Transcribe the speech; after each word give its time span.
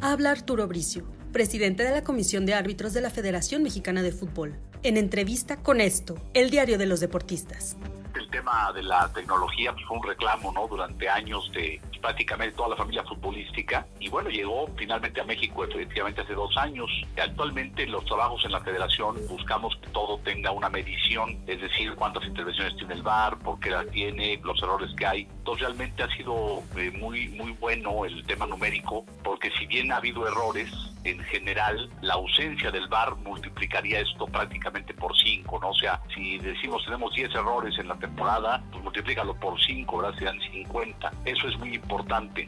Habla 0.00 0.30
Arturo 0.30 0.68
Bricio, 0.68 1.04
presidente 1.32 1.82
de 1.82 1.90
la 1.90 2.04
Comisión 2.04 2.46
de 2.46 2.54
Árbitros 2.54 2.92
de 2.92 3.00
la 3.00 3.10
Federación 3.10 3.64
Mexicana 3.64 4.00
de 4.00 4.12
Fútbol, 4.12 4.56
en 4.84 4.96
entrevista 4.96 5.56
con 5.56 5.80
esto, 5.80 6.14
el 6.34 6.50
diario 6.50 6.78
de 6.78 6.86
los 6.86 7.00
deportistas. 7.00 7.76
El 8.14 8.30
tema 8.30 8.72
de 8.72 8.84
la 8.84 9.12
tecnología 9.12 9.74
fue 9.88 9.96
un 9.96 10.06
reclamo 10.06 10.52
no 10.52 10.68
durante 10.68 11.08
años 11.08 11.50
de 11.52 11.80
prácticamente 11.98 12.56
toda 12.56 12.70
la 12.70 12.76
familia 12.76 13.02
futbolística 13.04 13.86
y 14.00 14.08
bueno 14.08 14.30
llegó 14.30 14.68
finalmente 14.76 15.20
a 15.20 15.24
México 15.24 15.64
efectivamente 15.64 16.20
hace 16.20 16.34
dos 16.34 16.56
años 16.56 16.90
actualmente 17.20 17.86
los 17.86 18.04
trabajos 18.04 18.44
en 18.44 18.52
la 18.52 18.60
federación 18.60 19.16
buscamos 19.28 19.76
que 19.76 19.88
todo 19.88 20.18
tenga 20.18 20.50
una 20.50 20.68
medición 20.68 21.38
es 21.46 21.60
decir 21.60 21.94
cuántas 21.94 22.24
intervenciones 22.24 22.76
tiene 22.76 22.94
el 22.94 23.02
VAR 23.02 23.38
por 23.38 23.58
qué 23.60 23.70
la 23.70 23.84
tiene 23.84 24.40
los 24.44 24.62
errores 24.62 24.94
que 24.96 25.06
hay 25.06 25.22
entonces 25.22 25.66
realmente 25.66 26.02
ha 26.02 26.16
sido 26.16 26.62
eh, 26.76 26.90
muy 26.90 27.28
muy 27.28 27.52
bueno 27.52 28.04
el 28.04 28.24
tema 28.26 28.46
numérico 28.46 29.04
porque 29.22 29.50
si 29.58 29.66
bien 29.66 29.92
ha 29.92 29.96
habido 29.96 30.26
errores 30.26 30.70
en 31.04 31.18
general 31.24 31.90
la 32.02 32.14
ausencia 32.14 32.70
del 32.70 32.88
VAR 32.88 33.16
multiplicaría 33.16 34.00
esto 34.00 34.26
prácticamente 34.26 34.94
por 34.94 35.16
5, 35.16 35.58
¿no? 35.60 35.70
O 35.70 35.74
sea, 35.74 36.00
si 36.14 36.38
decimos 36.38 36.84
tenemos 36.84 37.14
10 37.14 37.34
errores 37.34 37.78
en 37.78 37.88
la 37.88 37.96
temporada, 37.96 38.62
pues 38.70 38.82
multiplícalo 38.82 39.34
por 39.34 39.60
5, 39.60 39.98
¿verdad? 39.98 40.14
Serían 40.14 40.40
50. 40.40 41.12
Eso 41.24 41.48
es 41.48 41.58
muy 41.58 41.74
importante. 41.74 41.87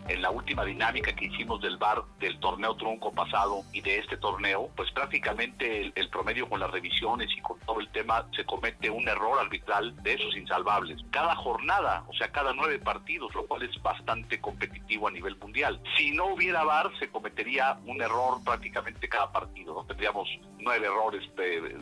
En 0.09 0.23
la 0.23 0.31
última 0.31 0.65
dinámica 0.65 1.15
que 1.15 1.27
hicimos 1.27 1.61
del 1.61 1.77
VAR 1.77 2.03
del 2.19 2.39
torneo 2.41 2.75
trunco 2.77 3.13
pasado 3.13 3.63
y 3.73 3.81
de 3.81 3.99
este 3.99 4.17
torneo, 4.17 4.71
pues 4.77 4.91
prácticamente 4.93 5.93
el, 5.95 6.09
promedio 6.11 6.49
con 6.49 6.61
las 6.61 6.71
revisiones 6.71 7.29
y 7.37 7.41
con 7.41 7.59
todo 7.61 7.81
el 7.81 7.89
tema 7.89 8.27
se 8.37 8.45
comete 8.45 8.91
un 8.91 9.09
error 9.09 9.39
arbitral 9.39 9.97
de 10.03 10.15
esos 10.15 10.37
insalvables. 10.37 10.99
Cada 11.11 11.35
jornada, 11.37 12.05
o 12.09 12.13
sea, 12.15 12.31
cada 12.33 12.53
nueve 12.53 12.79
partidos, 12.79 13.35
lo 13.35 13.47
cual 13.47 13.63
es 13.63 13.83
bastante 13.83 14.41
competitivo 14.41 15.09
a 15.09 15.11
nivel 15.11 15.37
mundial. 15.37 15.81
Si 15.97 16.11
no 16.11 16.35
hubiera 16.35 16.65
VAR, 16.65 16.91
se 16.99 17.09
cometería 17.09 17.79
un 17.87 18.03
error 18.03 18.43
prácticamente 18.45 19.09
cada 19.09 19.31
partido, 19.33 19.75
¿no? 19.75 19.85
Tendríamos 19.85 20.29
nueve 20.59 20.87
errores 20.87 21.23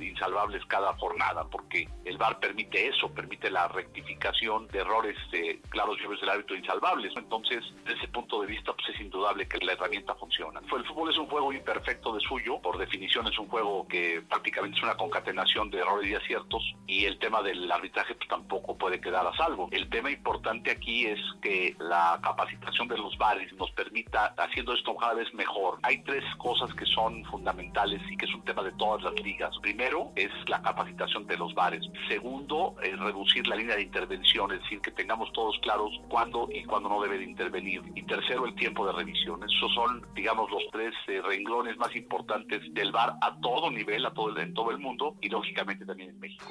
insalvables 0.01 0.65
cada 0.67 0.93
jornada, 0.95 1.45
porque 1.51 1.89
el 2.05 2.19
VAR 2.19 2.39
permite 2.39 2.89
eso, 2.89 3.09
permite 3.13 3.51
la 3.51 3.67
rectificación 3.69 4.69
de 4.69 4.79
errores 4.79 5.17
eh, 5.33 5.61
claros 5.71 5.97
y 5.99 6.21
del 6.21 6.31
hábito 6.31 6.55
insalvables. 6.55 7.13
Entonces, 7.17 7.48
desde 7.57 7.99
ese 7.99 8.09
punto 8.09 8.41
de 8.41 8.47
vista, 8.47 8.73
pues 8.73 8.89
es 8.95 9.01
indudable 9.01 9.49
que 9.49 9.59
la 9.59 9.73
herramienta 9.73 10.15
funciona. 10.15 10.61
El 10.61 10.85
fútbol 10.85 11.11
es 11.11 11.19
un 11.19 11.27
juego 11.27 11.53
imperfecto 11.53 12.13
de 12.13 12.21
suyo, 12.21 12.61
por 12.61 12.79
definición 12.79 13.27
es 13.27 13.39
un 13.39 13.49
juego 13.49 13.87
que 13.89 14.23
prácticamente 14.29 14.79
es 14.79 14.83
una 14.83 14.97
concatenación 14.97 15.71
de 15.71 15.79
errores 15.79 16.11
y 16.11 16.15
aciertos, 16.15 16.75
y 16.87 17.05
el 17.05 17.19
tema 17.19 17.43
del 17.43 17.71
arbitraje 17.71 18.15
pues, 18.15 18.29
tampoco 18.29 18.77
puede 18.77 19.01
quedar 19.01 19.27
a 19.27 19.37
salvo. 19.37 19.69
El 19.71 19.89
tema 19.89 20.11
importante 20.11 20.71
aquí 20.71 21.07
es 21.07 21.21
que 21.43 21.75
la 21.79 22.19
capacitación 22.23 22.89
de 22.89 22.99
los 22.99 23.17
bares 23.19 23.53
nos 23.55 23.71
permita, 23.73 24.35
haciendo 24.37 24.75
esto 24.75 24.97
cada 24.97 25.15
vez 25.15 25.33
mejor. 25.35 25.79
Hay 25.83 26.03
tres 26.03 26.25
cosas 26.37 26.73
que 26.75 26.87
son 26.87 27.25
fundamentales 27.27 28.01
y 28.11 28.17
que 28.17 28.27
es 28.27 28.35
un 28.35 28.45
tema 28.45 28.63
de 28.63 28.73
todas 28.73 29.03
las 29.03 29.15
ligas. 29.23 29.57
Primero 29.61 30.13
es 30.17 30.31
la 30.49 30.63
capacitación 30.63 31.27
de 31.27 31.37
los 31.37 31.55
bares. 31.55 31.83
Segundo, 32.09 32.77
es 32.83 32.99
reducir 32.99 33.47
la 33.47 33.57
línea 33.57 33.77
de 33.77 33.83
intervención, 33.83 34.53
es 34.53 34.63
decir, 34.63 34.81
que 34.81 34.91
tengamos 34.91 35.33
todos 35.33 35.59
claros 35.61 35.91
cuándo 36.09 36.49
y 36.53 36.65
cuándo 36.65 36.89
no 36.89 37.01
debe 37.03 37.19
de 37.19 37.25
intervenir. 37.25 37.38
Y 37.95 38.03
tercero, 38.03 38.47
el 38.47 38.55
tiempo 38.57 38.85
de 38.87 38.93
revisión. 38.93 39.41
Esos 39.45 39.73
son, 39.73 40.05
digamos, 40.15 40.51
los 40.51 40.63
tres 40.73 40.93
eh, 41.07 41.23
renglones 41.25 41.77
más 41.77 41.95
importantes 41.95 42.63
del 42.75 42.91
bar 42.91 43.15
a 43.21 43.39
todo 43.41 43.71
nivel, 43.71 44.05
a 44.07 44.13
todo, 44.13 44.37
en 44.39 44.53
todo 44.55 44.73
el 44.73 44.79
mundo 44.79 45.17
y 45.21 45.29
lógicamente 45.29 45.87
también 45.87 46.11
en 46.11 46.19
México. 46.19 46.47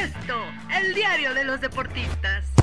Esto, 0.00 0.42
el 0.76 0.94
diario 0.94 1.34
de 1.34 1.44
los 1.44 1.60
deportistas. 1.60 2.57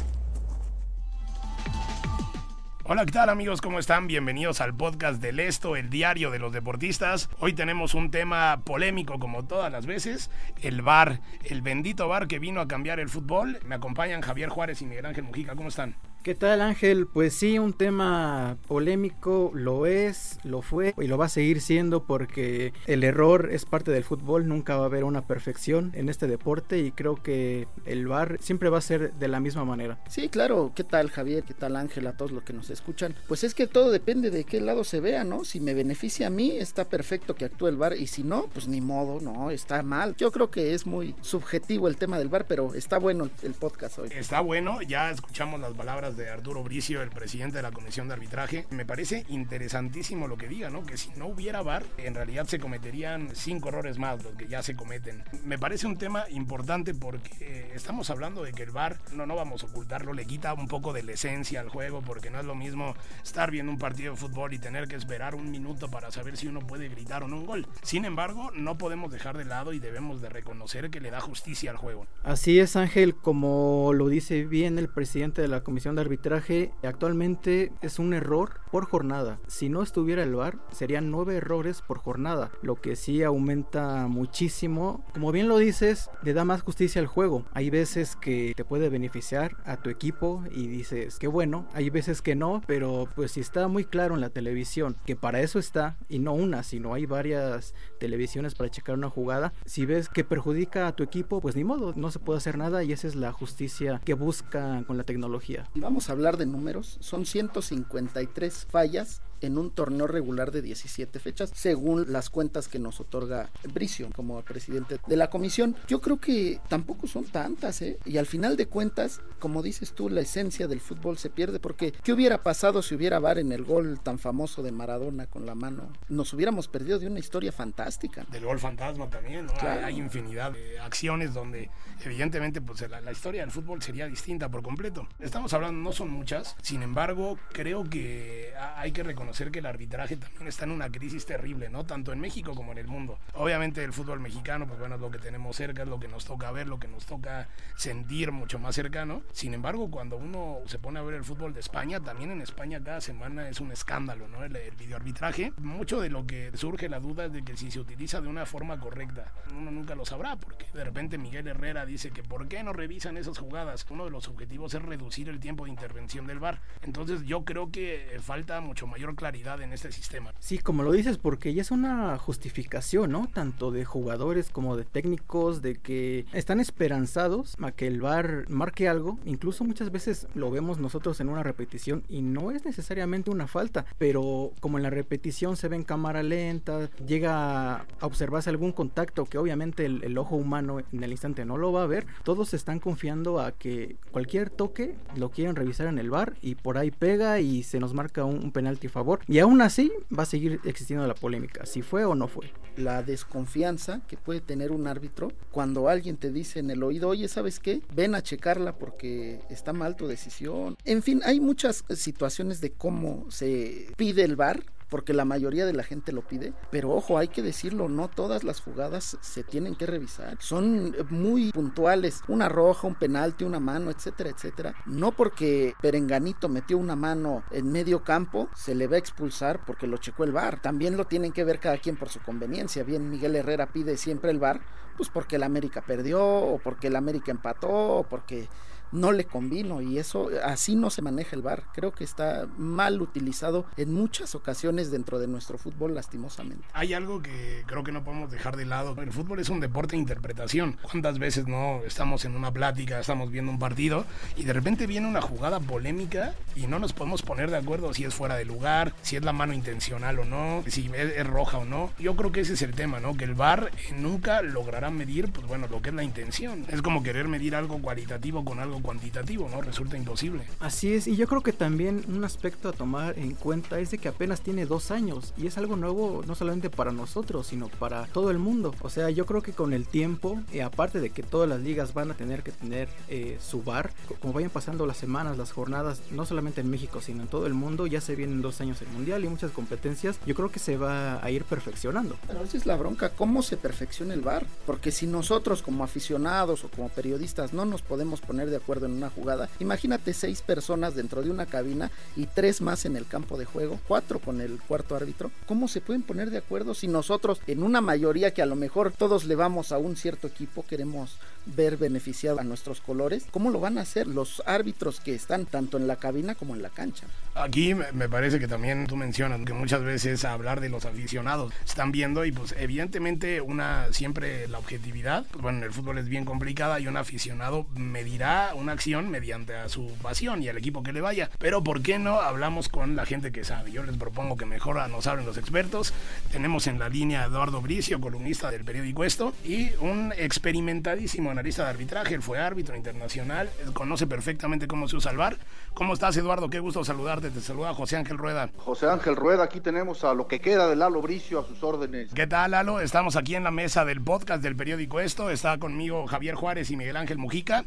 Hola, 2.87 3.03
¿qué 3.03 3.13
tal 3.13 3.29
amigos? 3.29 3.61
¿Cómo 3.61 3.79
están? 3.79 4.05
Bienvenidos 4.05 4.61
al 4.61 4.75
podcast 4.75 5.19
del 5.19 5.39
Esto, 5.39 5.75
el 5.75 5.89
diario 5.89 6.29
de 6.29 6.37
los 6.37 6.53
deportistas. 6.53 7.31
Hoy 7.39 7.53
tenemos 7.53 7.95
un 7.95 8.11
tema 8.11 8.61
polémico 8.63 9.17
como 9.17 9.43
todas 9.43 9.71
las 9.71 9.87
veces, 9.87 10.29
el 10.61 10.83
bar, 10.83 11.19
el 11.45 11.63
bendito 11.63 12.07
bar 12.07 12.27
que 12.27 12.37
vino 12.37 12.61
a 12.61 12.67
cambiar 12.67 12.99
el 12.99 13.09
fútbol. 13.09 13.57
Me 13.65 13.73
acompañan 13.73 14.21
Javier 14.21 14.49
Juárez 14.49 14.83
y 14.83 14.85
Miguel 14.85 15.07
Ángel 15.07 15.23
Mujica. 15.23 15.55
¿Cómo 15.55 15.69
están? 15.69 15.95
¿Qué 16.25 16.33
tal 16.33 16.59
Ángel? 16.61 17.05
Pues 17.05 17.35
sí, 17.35 17.59
un 17.59 17.71
tema 17.71 18.57
polémico 18.67 19.51
lo 19.53 19.85
es, 19.85 20.39
lo 20.43 20.63
fue 20.63 20.95
y 20.97 21.05
lo 21.05 21.19
va 21.19 21.25
a 21.25 21.29
seguir 21.29 21.61
siendo 21.61 22.07
porque 22.07 22.73
el 22.87 23.03
error 23.03 23.49
es 23.51 23.65
parte 23.65 23.91
del 23.91 24.03
fútbol, 24.03 24.47
nunca 24.47 24.75
va 24.75 24.81
a 24.81 24.85
haber 24.87 25.03
una 25.03 25.27
perfección 25.27 25.91
en 25.93 26.09
este 26.09 26.25
deporte 26.25 26.79
y 26.79 26.91
creo 26.91 27.21
que 27.21 27.67
el 27.85 28.07
VAR 28.07 28.39
siempre 28.41 28.69
va 28.69 28.79
a 28.79 28.81
ser 28.81 29.13
de 29.13 29.27
la 29.27 29.39
misma 29.39 29.65
manera. 29.65 29.99
Sí, 30.09 30.27
claro, 30.29 30.71
¿qué 30.73 30.83
tal 30.83 31.11
Javier? 31.11 31.43
¿Qué 31.43 31.53
tal 31.53 31.75
Ángel? 31.75 32.07
A 32.07 32.17
todos 32.17 32.31
los 32.31 32.41
que 32.41 32.53
nos 32.53 32.71
escuchan. 32.71 33.13
Pues 33.27 33.43
es 33.43 33.53
que 33.53 33.67
todo 33.67 33.91
depende 33.91 34.31
de 34.31 34.45
qué 34.45 34.59
lado 34.61 34.83
se 34.83 35.01
vea, 35.01 35.23
¿no? 35.23 35.45
Si 35.45 35.59
me 35.59 35.75
beneficia 35.75 36.25
a 36.25 36.31
mí, 36.31 36.57
está 36.57 36.85
perfecto 36.85 37.35
que 37.35 37.45
actúe 37.45 37.67
el 37.67 37.77
VAR 37.77 37.97
y 37.97 38.07
si 38.07 38.23
no, 38.23 38.47
pues 38.51 38.67
ni 38.67 38.81
modo, 38.81 39.21
no, 39.21 39.51
está 39.51 39.83
mal. 39.83 40.15
Yo 40.17 40.31
creo 40.31 40.49
que 40.49 40.73
es 40.73 40.87
muy 40.87 41.13
subjetivo 41.21 41.87
el 41.87 41.97
tema 41.97 42.17
del 42.17 42.29
VAR, 42.29 42.47
pero 42.47 42.73
está 42.73 42.97
bueno 42.97 43.29
el 43.43 43.53
podcast 43.53 43.99
hoy. 43.99 44.09
Está 44.11 44.39
bueno, 44.39 44.81
ya 44.81 45.11
escuchamos 45.11 45.59
las 45.59 45.73
palabras 45.73 46.14
de 46.15 46.29
Arturo 46.29 46.63
Bricio, 46.63 47.01
el 47.01 47.09
presidente 47.09 47.57
de 47.57 47.63
la 47.63 47.71
Comisión 47.71 48.07
de 48.07 48.13
Arbitraje. 48.13 48.65
Me 48.69 48.85
parece 48.85 49.25
interesantísimo 49.29 50.27
lo 50.27 50.37
que 50.37 50.47
diga, 50.47 50.69
¿no? 50.69 50.85
Que 50.85 50.97
si 50.97 51.09
no 51.17 51.27
hubiera 51.27 51.61
VAR, 51.61 51.83
en 51.97 52.15
realidad 52.15 52.47
se 52.47 52.59
cometerían 52.59 53.29
cinco 53.33 53.69
errores 53.69 53.97
más 53.97 54.23
los 54.23 54.35
que 54.35 54.47
ya 54.47 54.63
se 54.63 54.75
cometen. 54.75 55.23
Me 55.43 55.59
parece 55.59 55.87
un 55.87 55.97
tema 55.97 56.25
importante 56.29 56.93
porque 56.93 57.71
estamos 57.73 58.09
hablando 58.09 58.43
de 58.43 58.53
que 58.53 58.63
el 58.63 58.71
VAR, 58.71 58.99
no, 59.13 59.25
no 59.25 59.35
vamos 59.35 59.63
a 59.63 59.67
ocultarlo, 59.67 60.13
le 60.13 60.25
quita 60.25 60.53
un 60.53 60.67
poco 60.67 60.93
de 60.93 61.03
la 61.03 61.13
esencia 61.13 61.59
al 61.59 61.69
juego 61.69 62.01
porque 62.01 62.29
no 62.29 62.39
es 62.39 62.45
lo 62.45 62.55
mismo 62.55 62.95
estar 63.23 63.51
viendo 63.51 63.71
un 63.71 63.77
partido 63.77 64.13
de 64.13 64.17
fútbol 64.17 64.53
y 64.53 64.59
tener 64.59 64.87
que 64.87 64.95
esperar 64.95 65.35
un 65.35 65.51
minuto 65.51 65.89
para 65.89 66.11
saber 66.11 66.37
si 66.37 66.47
uno 66.47 66.61
puede 66.61 66.89
gritar 66.89 67.23
o 67.23 67.27
no 67.27 67.37
un 67.37 67.45
gol. 67.45 67.67
Sin 67.83 68.05
embargo, 68.05 68.51
no 68.55 68.77
podemos 68.77 69.11
dejar 69.11 69.37
de 69.37 69.45
lado 69.45 69.73
y 69.73 69.79
debemos 69.79 70.21
de 70.21 70.29
reconocer 70.29 70.89
que 70.89 70.99
le 70.99 71.11
da 71.11 71.19
justicia 71.19 71.71
al 71.71 71.77
juego. 71.77 72.07
Así 72.23 72.59
es, 72.59 72.75
Ángel, 72.75 73.15
como 73.15 73.91
lo 73.93 74.07
dice 74.07 74.45
bien 74.45 74.79
el 74.79 74.89
presidente 74.89 75.41
de 75.41 75.47
la 75.47 75.61
Comisión 75.61 75.95
de 75.95 76.01
Arbitraje, 76.05 76.71
actualmente 76.83 77.71
es 77.81 77.97
un 77.97 78.13
error 78.13 78.59
por 78.71 78.85
jornada. 78.85 79.39
Si 79.47 79.69
no 79.69 79.81
estuviera 79.81 80.21
el 80.21 80.35
VAR, 80.35 80.59
serían 80.71 81.09
nueve 81.09 81.37
errores 81.37 81.81
por 81.81 81.97
jornada, 81.97 82.51
lo 82.61 82.75
que 82.75 82.95
sí 82.95 83.23
aumenta 83.23 84.07
muchísimo. 84.07 85.03
Como 85.13 85.31
bien 85.31 85.47
lo 85.47 85.57
dices, 85.57 86.11
le 86.21 86.33
da 86.33 86.45
más 86.45 86.61
justicia 86.61 87.01
al 87.01 87.07
juego. 87.07 87.45
Hay 87.53 87.71
veces 87.71 88.15
que 88.15 88.53
te 88.55 88.63
puede 88.63 88.89
beneficiar 88.89 89.57
a 89.65 89.77
tu 89.77 89.89
equipo 89.89 90.43
y 90.51 90.67
dices 90.67 91.17
que 91.17 91.27
bueno, 91.27 91.67
hay 91.73 91.89
veces 91.89 92.21
que 92.21 92.35
no, 92.35 92.61
pero 92.67 93.09
pues 93.15 93.31
si 93.31 93.39
está 93.39 93.67
muy 93.67 93.83
claro 93.83 94.13
en 94.13 94.21
la 94.21 94.29
televisión 94.29 94.97
que 95.05 95.15
para 95.15 95.41
eso 95.41 95.57
está, 95.57 95.97
y 96.07 96.19
no 96.19 96.33
una, 96.33 96.61
sino 96.61 96.93
hay 96.93 97.07
varias 97.07 97.73
televisiones 98.05 98.53
para 98.53 98.69
checar 98.69 98.95
una 98.95 99.09
jugada, 99.09 99.51
si 99.65 99.87
ves 99.87 100.09
que 100.09 100.23
perjudica 100.23 100.85
a 100.85 100.95
tu 100.95 101.01
equipo, 101.01 101.41
pues 101.41 101.55
ni 101.55 101.63
modo, 101.63 101.93
no 101.95 102.11
se 102.11 102.19
puede 102.19 102.37
hacer 102.37 102.55
nada 102.55 102.83
y 102.83 102.91
esa 102.91 103.07
es 103.07 103.15
la 103.15 103.31
justicia 103.31 103.99
que 104.05 104.13
busca 104.13 104.83
con 104.85 104.95
la 104.97 105.03
tecnología. 105.03 105.67
Vamos 105.73 106.07
a 106.07 106.11
hablar 106.11 106.37
de 106.37 106.45
números, 106.45 106.97
son 106.99 107.25
153 107.25 108.67
fallas 108.69 109.23
en 109.41 109.57
un 109.57 109.71
torneo 109.71 110.07
regular 110.07 110.51
de 110.51 110.61
17 110.61 111.19
fechas, 111.19 111.51
según 111.53 112.11
las 112.11 112.29
cuentas 112.29 112.67
que 112.67 112.79
nos 112.79 112.99
otorga 112.99 113.49
Bricio 113.73 114.09
como 114.15 114.41
presidente 114.41 114.99
de 115.05 115.15
la 115.15 115.29
comisión. 115.29 115.75
Yo 115.87 116.01
creo 116.01 116.19
que 116.19 116.59
tampoco 116.67 117.07
son 117.07 117.25
tantas, 117.25 117.81
¿eh? 117.81 117.97
Y 118.05 118.17
al 118.17 118.25
final 118.25 118.57
de 118.57 118.67
cuentas, 118.67 119.21
como 119.39 119.61
dices 119.61 119.93
tú, 119.93 120.09
la 120.09 120.21
esencia 120.21 120.67
del 120.67 120.79
fútbol 120.79 121.17
se 121.17 121.29
pierde 121.29 121.59
porque 121.59 121.91
¿qué 121.91 122.13
hubiera 122.13 122.43
pasado 122.43 122.81
si 122.81 122.95
hubiera 122.95 123.19
VAR 123.19 123.39
en 123.39 123.51
el 123.51 123.63
gol 123.63 123.99
tan 124.01 124.19
famoso 124.19 124.63
de 124.63 124.71
Maradona 124.71 125.27
con 125.27 125.45
la 125.45 125.55
mano? 125.55 125.89
Nos 126.09 126.33
hubiéramos 126.33 126.67
perdido 126.67 126.99
de 126.99 127.07
una 127.07 127.19
historia 127.19 127.51
fantástica. 127.51 128.25
Del 128.31 128.45
gol 128.45 128.59
fantasma 128.59 129.09
también, 129.09 129.45
¿no? 129.45 129.53
Hay, 129.61 129.95
infinidad 129.95 130.51
de 130.51 130.77
acciones 130.79 131.33
donde 131.33 131.69
evidentemente 132.03 132.61
pues 132.61 132.87
la, 132.89 133.01
la 133.01 133.11
historia 133.11 133.41
del 133.41 133.51
fútbol 133.51 133.81
sería 133.81 134.07
distinta 134.07 134.49
por 134.49 134.61
completo. 134.61 135.07
Estamos 135.19 135.53
hablando, 135.53 135.81
no 135.81 135.93
son 135.93 136.09
muchas, 136.09 136.55
sin 136.61 136.83
embargo, 136.83 137.39
creo 137.53 137.83
que 137.89 138.53
hay 138.75 138.91
que 138.91 139.03
reconocer 139.03 139.24
reconocer 139.25 139.51
que 139.51 139.59
el 139.59 139.65
arbitraje 139.65 140.17
también 140.17 140.47
está 140.47 140.65
en 140.65 140.71
una 140.71 140.91
crisis 140.91 141.25
terrible, 141.25 141.69
¿no? 141.69 141.83
Tanto 141.83 142.13
en 142.13 142.19
México 142.19 142.53
como 142.53 142.71
en 142.71 142.77
el 142.77 142.87
mundo. 142.87 143.17
Obviamente 143.33 143.83
el 143.83 143.91
fútbol 143.91 144.19
mexicano, 144.19 144.67
pues 144.67 144.79
bueno, 144.79 144.95
es 144.95 145.01
lo 145.01 145.09
que 145.09 145.17
tenemos 145.17 145.55
cerca, 145.55 145.81
es 145.81 145.87
lo 145.87 145.99
que 145.99 146.07
nos 146.07 146.25
toca 146.25 146.51
ver, 146.51 146.67
lo 146.67 146.79
que 146.79 146.87
nos 146.87 147.05
toca 147.05 147.47
sentir 147.75 148.31
mucho 148.31 148.59
más 148.59 148.75
cercano. 148.75 149.23
Sin 149.31 149.55
embargo, 149.55 149.89
cuando 149.89 150.17
uno 150.17 150.59
se 150.67 150.77
pone 150.77 150.99
a 150.99 151.01
ver 151.01 151.15
el 151.15 151.23
fútbol 151.23 151.53
de 151.53 151.59
España, 151.59 151.99
también 151.99 152.31
en 152.31 152.41
España 152.41 152.79
cada 152.83 153.01
semana 153.01 153.49
es 153.49 153.59
un 153.59 153.71
escándalo, 153.71 154.27
¿no? 154.27 154.43
El, 154.43 154.55
el 154.55 154.75
videoarbitraje. 154.75 155.53
Mucho 155.57 155.99
de 155.99 156.09
lo 156.09 156.27
que 156.27 156.51
surge 156.55 156.87
la 156.87 156.99
duda 156.99 157.25
es 157.25 157.33
de 157.33 157.43
que 157.43 157.57
si 157.57 157.71
se 157.71 157.79
utiliza 157.79 158.21
de 158.21 158.27
una 158.27 158.45
forma 158.45 158.79
correcta, 158.79 159.33
uno 159.57 159.71
nunca 159.71 159.95
lo 159.95 160.05
sabrá, 160.05 160.35
porque 160.35 160.67
de 160.71 160.83
repente 160.83 161.17
Miguel 161.17 161.47
Herrera 161.47 161.85
dice 161.85 162.11
que 162.11 162.21
¿por 162.21 162.47
qué 162.47 162.61
no 162.61 162.73
revisan 162.73 163.17
esas 163.17 163.39
jugadas? 163.39 163.87
Uno 163.89 164.05
de 164.05 164.11
los 164.11 164.27
objetivos 164.27 164.73
es 164.75 164.81
reducir 164.83 165.29
el 165.29 165.39
tiempo 165.39 165.65
de 165.65 165.71
intervención 165.71 166.27
del 166.27 166.39
VAR. 166.39 166.61
Entonces 166.83 167.23
yo 167.23 167.43
creo 167.43 167.71
que 167.71 168.19
falta 168.21 168.61
mucho 168.61 168.85
mayor 168.87 169.14
claridad 169.15 169.61
en 169.61 169.73
este 169.73 169.91
sistema. 169.91 170.33
Sí, 170.39 170.59
como 170.59 170.83
lo 170.83 170.91
dices, 170.91 171.17
porque 171.17 171.53
ya 171.53 171.61
es 171.61 171.71
una 171.71 172.17
justificación, 172.17 173.11
¿no? 173.11 173.27
Tanto 173.33 173.71
de 173.71 173.85
jugadores 173.85 174.49
como 174.49 174.77
de 174.77 174.85
técnicos, 174.85 175.61
de 175.61 175.75
que 175.75 176.25
están 176.33 176.59
esperanzados 176.59 177.55
a 177.61 177.71
que 177.71 177.87
el 177.87 178.01
VAR 178.01 178.45
marque 178.49 178.87
algo. 178.87 179.19
Incluso 179.25 179.63
muchas 179.63 179.91
veces 179.91 180.27
lo 180.35 180.51
vemos 180.51 180.79
nosotros 180.79 181.19
en 181.19 181.29
una 181.29 181.43
repetición 181.43 182.03
y 182.09 182.21
no 182.21 182.51
es 182.51 182.65
necesariamente 182.65 183.31
una 183.31 183.47
falta, 183.47 183.85
pero 183.97 184.51
como 184.59 184.77
en 184.77 184.83
la 184.83 184.89
repetición 184.89 185.57
se 185.57 185.67
ve 185.67 185.75
en 185.75 185.83
cámara 185.83 186.23
lenta, 186.23 186.89
llega 187.05 187.75
a 187.75 187.85
observarse 188.01 188.49
algún 188.49 188.71
contacto 188.71 189.25
que 189.25 189.37
obviamente 189.37 189.85
el, 189.85 190.17
ojo 190.17 190.35
humano 190.35 190.79
en 190.79 191.03
el 191.03 191.11
instante 191.11 191.45
no 191.45 191.57
lo 191.57 191.71
va 191.71 191.83
a 191.83 191.87
ver, 191.87 192.05
todos 192.23 192.53
están 192.53 192.79
confiando 192.79 193.39
a 193.39 193.51
que 193.51 193.97
cualquier 194.11 194.49
toque 194.49 194.95
lo 195.15 195.29
quieren 195.29 195.55
revisar 195.55 195.87
en 195.87 195.99
el 195.99 196.09
bar 196.09 196.35
y 196.41 196.55
por 196.55 196.77
ahí 196.77 196.91
pega 196.91 197.39
y 197.39 197.63
se 197.63 197.79
nos 197.79 197.93
marca 197.93 198.23
un, 198.25 198.51
penalti 198.51 198.87
a 198.87 199.01
Y 199.27 199.39
aún 199.39 199.61
así 199.61 199.91
va 200.17 200.23
a 200.23 200.27
seguir 200.27 200.59
existiendo 200.65 201.05
la 201.07 201.15
polémica, 201.15 201.65
si 201.65 201.81
fue 201.81 202.05
o 202.05 202.15
no 202.15 202.27
fue. 202.27 202.51
La 202.77 203.03
desconfianza 203.03 204.01
que 204.07 204.17
puede 204.17 204.41
tener 204.41 204.71
un 204.71 204.87
árbitro 204.87 205.31
cuando 205.51 205.87
alguien 205.87 206.17
te 206.17 206.31
dice 206.31 206.59
en 206.59 206.69
el 206.69 206.83
oído, 206.83 207.09
oye, 207.09 207.27
¿sabes 207.27 207.59
qué? 207.59 207.81
Ven 207.93 208.15
a 208.15 208.21
checarla 208.21 208.77
porque 208.77 209.39
está 209.49 209.71
mal 209.71 209.95
tu 209.95 210.07
decisión. 210.07 210.75
En 210.83 211.01
fin, 211.01 211.21
hay 211.23 211.39
muchas 211.39 211.85
situaciones 211.89 212.59
de 212.61 212.71
cómo 212.71 213.25
se 213.29 213.87
pide 213.95 214.23
el 214.23 214.35
bar 214.35 214.63
porque 214.95 215.11
la 215.11 215.25
mayoría 215.25 215.65
de 215.65 215.73
la 215.73 215.83
gente 215.83 216.13
lo 216.13 216.21
pide, 216.21 216.53
pero 216.71 216.89
ojo, 216.91 217.17
hay 217.17 217.27
que 217.27 217.41
decirlo, 217.41 217.89
no 217.89 218.07
todas 218.07 218.45
las 218.45 218.61
jugadas 218.61 219.17
se 219.19 219.43
tienen 219.43 219.75
que 219.75 219.85
revisar, 219.85 220.37
son 220.39 220.95
muy 221.09 221.51
puntuales, 221.51 222.21
una 222.29 222.47
roja, 222.47 222.87
un 222.87 222.95
penalti, 222.95 223.43
una 223.43 223.59
mano, 223.59 223.91
etcétera, 223.91 224.29
etcétera. 224.29 224.73
No 224.85 225.11
porque 225.11 225.73
Perenganito 225.81 226.47
metió 226.47 226.77
una 226.77 226.95
mano 226.95 227.43
en 227.51 227.69
medio 227.73 228.05
campo, 228.05 228.47
se 228.55 228.73
le 228.73 228.87
va 228.87 228.95
a 228.95 228.99
expulsar 228.99 229.65
porque 229.65 229.85
lo 229.85 229.97
checó 229.97 230.23
el 230.23 230.31
VAR. 230.31 230.61
También 230.61 230.95
lo 230.95 231.03
tienen 231.03 231.33
que 231.33 231.43
ver 231.43 231.59
cada 231.59 231.77
quien 231.77 231.97
por 231.97 232.07
su 232.07 232.21
conveniencia. 232.21 232.85
Bien, 232.85 233.09
Miguel 233.09 233.35
Herrera 233.35 233.67
pide 233.67 233.97
siempre 233.97 234.31
el 234.31 234.39
VAR, 234.39 234.61
pues 234.95 235.09
porque 235.09 235.35
el 235.35 235.43
América 235.43 235.83
perdió 235.85 236.23
o 236.25 236.57
porque 236.57 236.87
el 236.87 236.95
América 236.95 237.31
empató 237.31 237.97
o 237.97 238.03
porque 238.03 238.47
no 238.95 239.11
le 239.11 239.25
convino 239.25 239.81
y 239.81 239.99
eso 239.99 240.29
así 240.43 240.75
no 240.75 240.89
se 240.89 241.01
maneja 241.01 241.35
el 241.35 241.41
VAR. 241.41 241.63
Creo 241.73 241.91
que 241.91 242.03
está 242.03 242.47
mal 242.57 243.01
utilizado 243.01 243.65
en 243.77 243.93
muchas 243.93 244.35
ocasiones 244.35 244.91
dentro 244.91 245.19
de 245.19 245.27
nuestro 245.27 245.57
fútbol 245.57 245.93
lastimosamente. 245.93 246.65
Hay 246.73 246.93
algo 246.93 247.21
que 247.21 247.63
creo 247.67 247.83
que 247.83 247.91
no 247.91 248.03
podemos 248.03 248.31
dejar 248.31 248.55
de 248.55 248.65
lado. 248.65 248.95
El 249.01 249.11
fútbol 249.11 249.39
es 249.39 249.49
un 249.49 249.59
deporte 249.59 249.95
de 249.95 250.01
interpretación. 250.01 250.77
¿Cuántas 250.81 251.19
veces 251.19 251.47
no 251.47 251.81
estamos 251.85 252.25
en 252.25 252.35
una 252.35 252.51
plática, 252.51 252.99
estamos 252.99 253.31
viendo 253.31 253.51
un 253.51 253.59
partido 253.59 254.05
y 254.35 254.43
de 254.43 254.53
repente 254.53 254.87
viene 254.87 255.07
una 255.07 255.21
jugada 255.21 255.59
polémica 255.59 256.33
y 256.55 256.67
no 256.67 256.79
nos 256.79 256.93
podemos 256.93 257.21
poner 257.21 257.51
de 257.51 257.57
acuerdo 257.57 257.93
si 257.93 258.05
es 258.05 258.13
fuera 258.13 258.35
de 258.35 258.45
lugar, 258.45 258.93
si 259.01 259.17
es 259.17 259.23
la 259.23 259.33
mano 259.33 259.53
intencional 259.53 260.19
o 260.19 260.25
no, 260.25 260.63
si 260.67 260.89
es, 260.95 261.27
roja 261.27 261.57
o 261.57 261.65
no? 261.65 261.91
Yo 261.99 262.15
creo 262.15 262.31
que 262.31 262.41
ese 262.41 262.53
es 262.53 262.61
el 262.61 262.73
tema, 262.73 262.99
¿no? 262.99 263.15
Que 263.15 263.25
el 263.25 263.33
VAR 263.33 263.71
nunca 263.97 264.41
logrará 264.41 264.89
medir, 264.89 265.31
pues 265.31 265.47
bueno, 265.47 265.67
lo 265.69 265.81
que 265.81 265.89
es 265.89 265.95
la 265.95 266.03
intención. 266.03 266.65
Es 266.69 266.81
como 266.81 267.03
querer 267.03 267.27
medir 267.27 267.55
algo 267.55 267.81
cualitativo 267.81 268.45
con 268.45 268.59
algo 268.59 268.81
cuantitativo, 268.85 269.49
¿no? 269.49 269.61
Resulta 269.61 269.97
imposible. 269.97 270.43
Así 270.59 270.93
es, 270.93 271.07
y 271.07 271.15
yo 271.15 271.27
creo 271.27 271.41
que 271.41 271.53
también 271.53 272.05
un 272.07 272.23
aspecto 272.23 272.69
a 272.69 272.73
tomar 272.73 273.17
en 273.17 273.33
cuenta 273.33 273.79
es 273.79 273.91
de 273.91 273.97
que 273.97 274.07
apenas 274.07 274.41
tiene 274.41 274.65
dos 274.65 274.91
años 274.91 275.33
y 275.37 275.47
es 275.47 275.57
algo 275.57 275.75
nuevo 275.75 276.23
no 276.27 276.35
solamente 276.35 276.69
para 276.69 276.91
nosotros, 276.91 277.47
sino 277.47 277.67
para 277.67 278.05
todo 278.07 278.31
el 278.31 278.37
mundo. 278.37 278.75
O 278.81 278.89
sea, 278.89 279.09
yo 279.09 279.25
creo 279.25 279.41
que 279.41 279.53
con 279.53 279.73
el 279.73 279.87
tiempo, 279.87 280.39
eh, 280.51 280.61
aparte 280.61 280.99
de 280.99 281.09
que 281.09 281.23
todas 281.23 281.49
las 281.49 281.61
ligas 281.61 281.93
van 281.93 282.11
a 282.11 282.13
tener 282.13 282.43
que 282.43 282.51
tener 282.51 282.89
eh, 283.07 283.37
su 283.41 283.63
bar, 283.63 283.91
como 284.19 284.33
vayan 284.33 284.49
pasando 284.49 284.85
las 284.85 284.97
semanas, 284.97 285.37
las 285.37 285.51
jornadas, 285.51 286.01
no 286.11 286.25
solamente 286.25 286.61
en 286.61 286.69
México, 286.69 287.01
sino 287.01 287.23
en 287.23 287.27
todo 287.27 287.47
el 287.47 287.53
mundo, 287.53 287.87
ya 287.87 288.01
se 288.01 288.15
vienen 288.15 288.41
dos 288.41 288.61
años 288.61 288.81
el 288.81 288.87
mundial 288.89 289.23
y 289.23 289.29
muchas 289.29 289.51
competencias, 289.51 290.19
yo 290.25 290.35
creo 290.35 290.51
que 290.51 290.59
se 290.59 290.77
va 290.77 291.23
a 291.23 291.31
ir 291.31 291.43
perfeccionando. 291.43 292.17
Pero 292.27 292.43
esa 292.43 292.57
es 292.57 292.65
la 292.65 292.75
bronca, 292.75 293.09
¿cómo 293.09 293.41
se 293.41 293.57
perfecciona 293.57 294.13
el 294.13 294.21
bar? 294.21 294.45
Porque 294.65 294.91
si 294.91 295.07
nosotros 295.07 295.61
como 295.61 295.83
aficionados 295.83 296.63
o 296.63 296.69
como 296.69 296.89
periodistas 296.89 297.53
no 297.53 297.65
nos 297.65 297.81
podemos 297.81 298.21
poner 298.21 298.49
de 298.49 298.57
acuerdo 298.57 298.64
en 298.73 298.91
una 298.91 299.09
jugada. 299.09 299.49
Imagínate 299.59 300.13
seis 300.13 300.41
personas 300.41 300.95
dentro 300.95 301.21
de 301.21 301.29
una 301.29 301.45
cabina 301.45 301.91
y 302.15 302.25
tres 302.25 302.61
más 302.61 302.85
en 302.85 302.97
el 302.97 303.05
campo 303.05 303.37
de 303.37 303.45
juego, 303.45 303.79
cuatro 303.87 304.19
con 304.19 304.41
el 304.41 304.59
cuarto 304.59 304.95
árbitro. 304.95 305.31
¿Cómo 305.45 305.67
se 305.67 305.81
pueden 305.81 306.01
poner 306.01 306.31
de 306.31 306.39
acuerdo 306.39 306.73
si 306.73 306.87
nosotros, 306.87 307.39
en 307.47 307.63
una 307.63 307.81
mayoría 307.81 308.33
que 308.33 308.41
a 308.41 308.45
lo 308.45 308.55
mejor 308.55 308.91
todos 308.91 309.25
le 309.25 309.35
vamos 309.35 309.71
a 309.71 309.77
un 309.77 309.95
cierto 309.95 310.27
equipo, 310.27 310.65
queremos 310.67 311.17
ver 311.45 311.77
beneficiado 311.77 312.39
a 312.39 312.43
nuestros 312.43 312.81
colores? 312.81 313.27
¿Cómo 313.31 313.51
lo 313.51 313.59
van 313.59 313.77
a 313.77 313.81
hacer 313.81 314.07
los 314.07 314.41
árbitros 314.45 314.99
que 314.99 315.13
están 315.13 315.45
tanto 315.45 315.77
en 315.77 315.87
la 315.87 315.97
cabina 315.97 316.35
como 316.35 316.55
en 316.55 316.61
la 316.61 316.69
cancha? 316.69 317.05
Aquí 317.35 317.75
me 317.75 318.09
parece 318.09 318.39
que 318.39 318.47
también 318.47 318.87
tú 318.87 318.95
mencionas 318.95 319.41
que 319.45 319.53
muchas 319.53 319.83
veces 319.83 320.23
hablar 320.25 320.61
de 320.61 320.69
los 320.69 320.85
aficionados 320.85 321.53
están 321.65 321.91
viendo 321.91 322.25
y 322.25 322.31
pues 322.31 322.55
evidentemente 322.57 323.41
una 323.41 323.91
siempre 323.91 324.47
la 324.47 324.57
objetividad, 324.57 325.25
pues 325.31 325.41
bueno, 325.41 325.59
en 325.59 325.65
el 325.65 325.73
fútbol 325.73 325.97
es 325.97 326.07
bien 326.07 326.25
complicada 326.25 326.79
y 326.79 326.87
un 326.87 326.97
aficionado 326.97 327.67
medirá 327.75 328.54
una 328.55 328.71
acción 328.71 329.09
mediante 329.09 329.55
a 329.55 329.69
su 329.69 329.87
pasión 330.01 330.41
y 330.41 330.49
al 330.49 330.57
equipo 330.57 330.83
que 330.83 330.93
le 330.93 331.01
vaya. 331.01 331.29
Pero 331.39 331.63
¿por 331.63 331.81
qué 331.81 331.99
no 331.99 332.19
hablamos 332.19 332.69
con 332.69 332.95
la 332.95 333.05
gente 333.05 333.31
que 333.31 333.43
sabe? 333.43 333.71
Yo 333.71 333.83
les 333.83 333.97
propongo 333.97 334.37
que 334.37 334.45
mejor 334.45 334.75
nos 334.89 335.07
hablen 335.07 335.25
los 335.25 335.37
expertos. 335.37 335.93
Tenemos 336.31 336.67
en 336.67 336.79
la 336.79 336.89
línea 336.89 337.23
a 337.23 337.25
Eduardo 337.25 337.61
Bricio, 337.61 338.01
columnista 338.01 338.51
del 338.51 338.65
periódico 338.65 339.03
Esto, 339.03 339.33
y 339.43 339.71
un 339.79 340.13
experimentadísimo 340.17 341.31
analista 341.31 341.63
de 341.63 341.69
arbitraje. 341.69 342.15
Él 342.15 342.21
fue 342.21 342.39
árbitro 342.39 342.75
internacional, 342.75 343.49
conoce 343.73 344.07
perfectamente 344.07 344.67
cómo 344.67 344.87
se 344.87 344.97
usa 344.97 345.11
el 345.11 345.17
VAR. 345.17 345.37
¿Cómo 345.73 345.93
estás, 345.93 346.15
Eduardo? 346.17 346.49
Qué 346.49 346.59
gusto 346.59 346.83
saludarte. 346.83 347.29
Te 347.29 347.41
saluda 347.41 347.73
José 347.73 347.97
Ángel 347.97 348.17
Rueda. 348.17 348.49
José 348.57 348.89
Ángel 348.89 349.15
Rueda, 349.15 349.43
aquí 349.43 349.59
tenemos 349.59 350.03
a 350.03 350.13
lo 350.13 350.27
que 350.27 350.39
queda 350.39 350.67
de 350.67 350.75
Lalo 350.75 351.01
Bricio 351.01 351.39
a 351.39 351.45
sus 351.45 351.61
órdenes. 351.63 352.13
¿Qué 352.13 352.27
tal, 352.27 352.51
Lalo? 352.51 352.79
Estamos 352.79 353.15
aquí 353.15 353.35
en 353.35 353.43
la 353.43 353.51
mesa 353.51 353.85
del 353.85 354.01
podcast 354.01 354.41
del 354.41 354.55
periódico 354.55 354.99
Esto. 354.99 355.29
Está 355.29 355.57
conmigo 355.57 356.07
Javier 356.07 356.35
Juárez 356.35 356.71
y 356.71 356.77
Miguel 356.77 356.97
Ángel 356.97 357.17
Mujica 357.17 357.65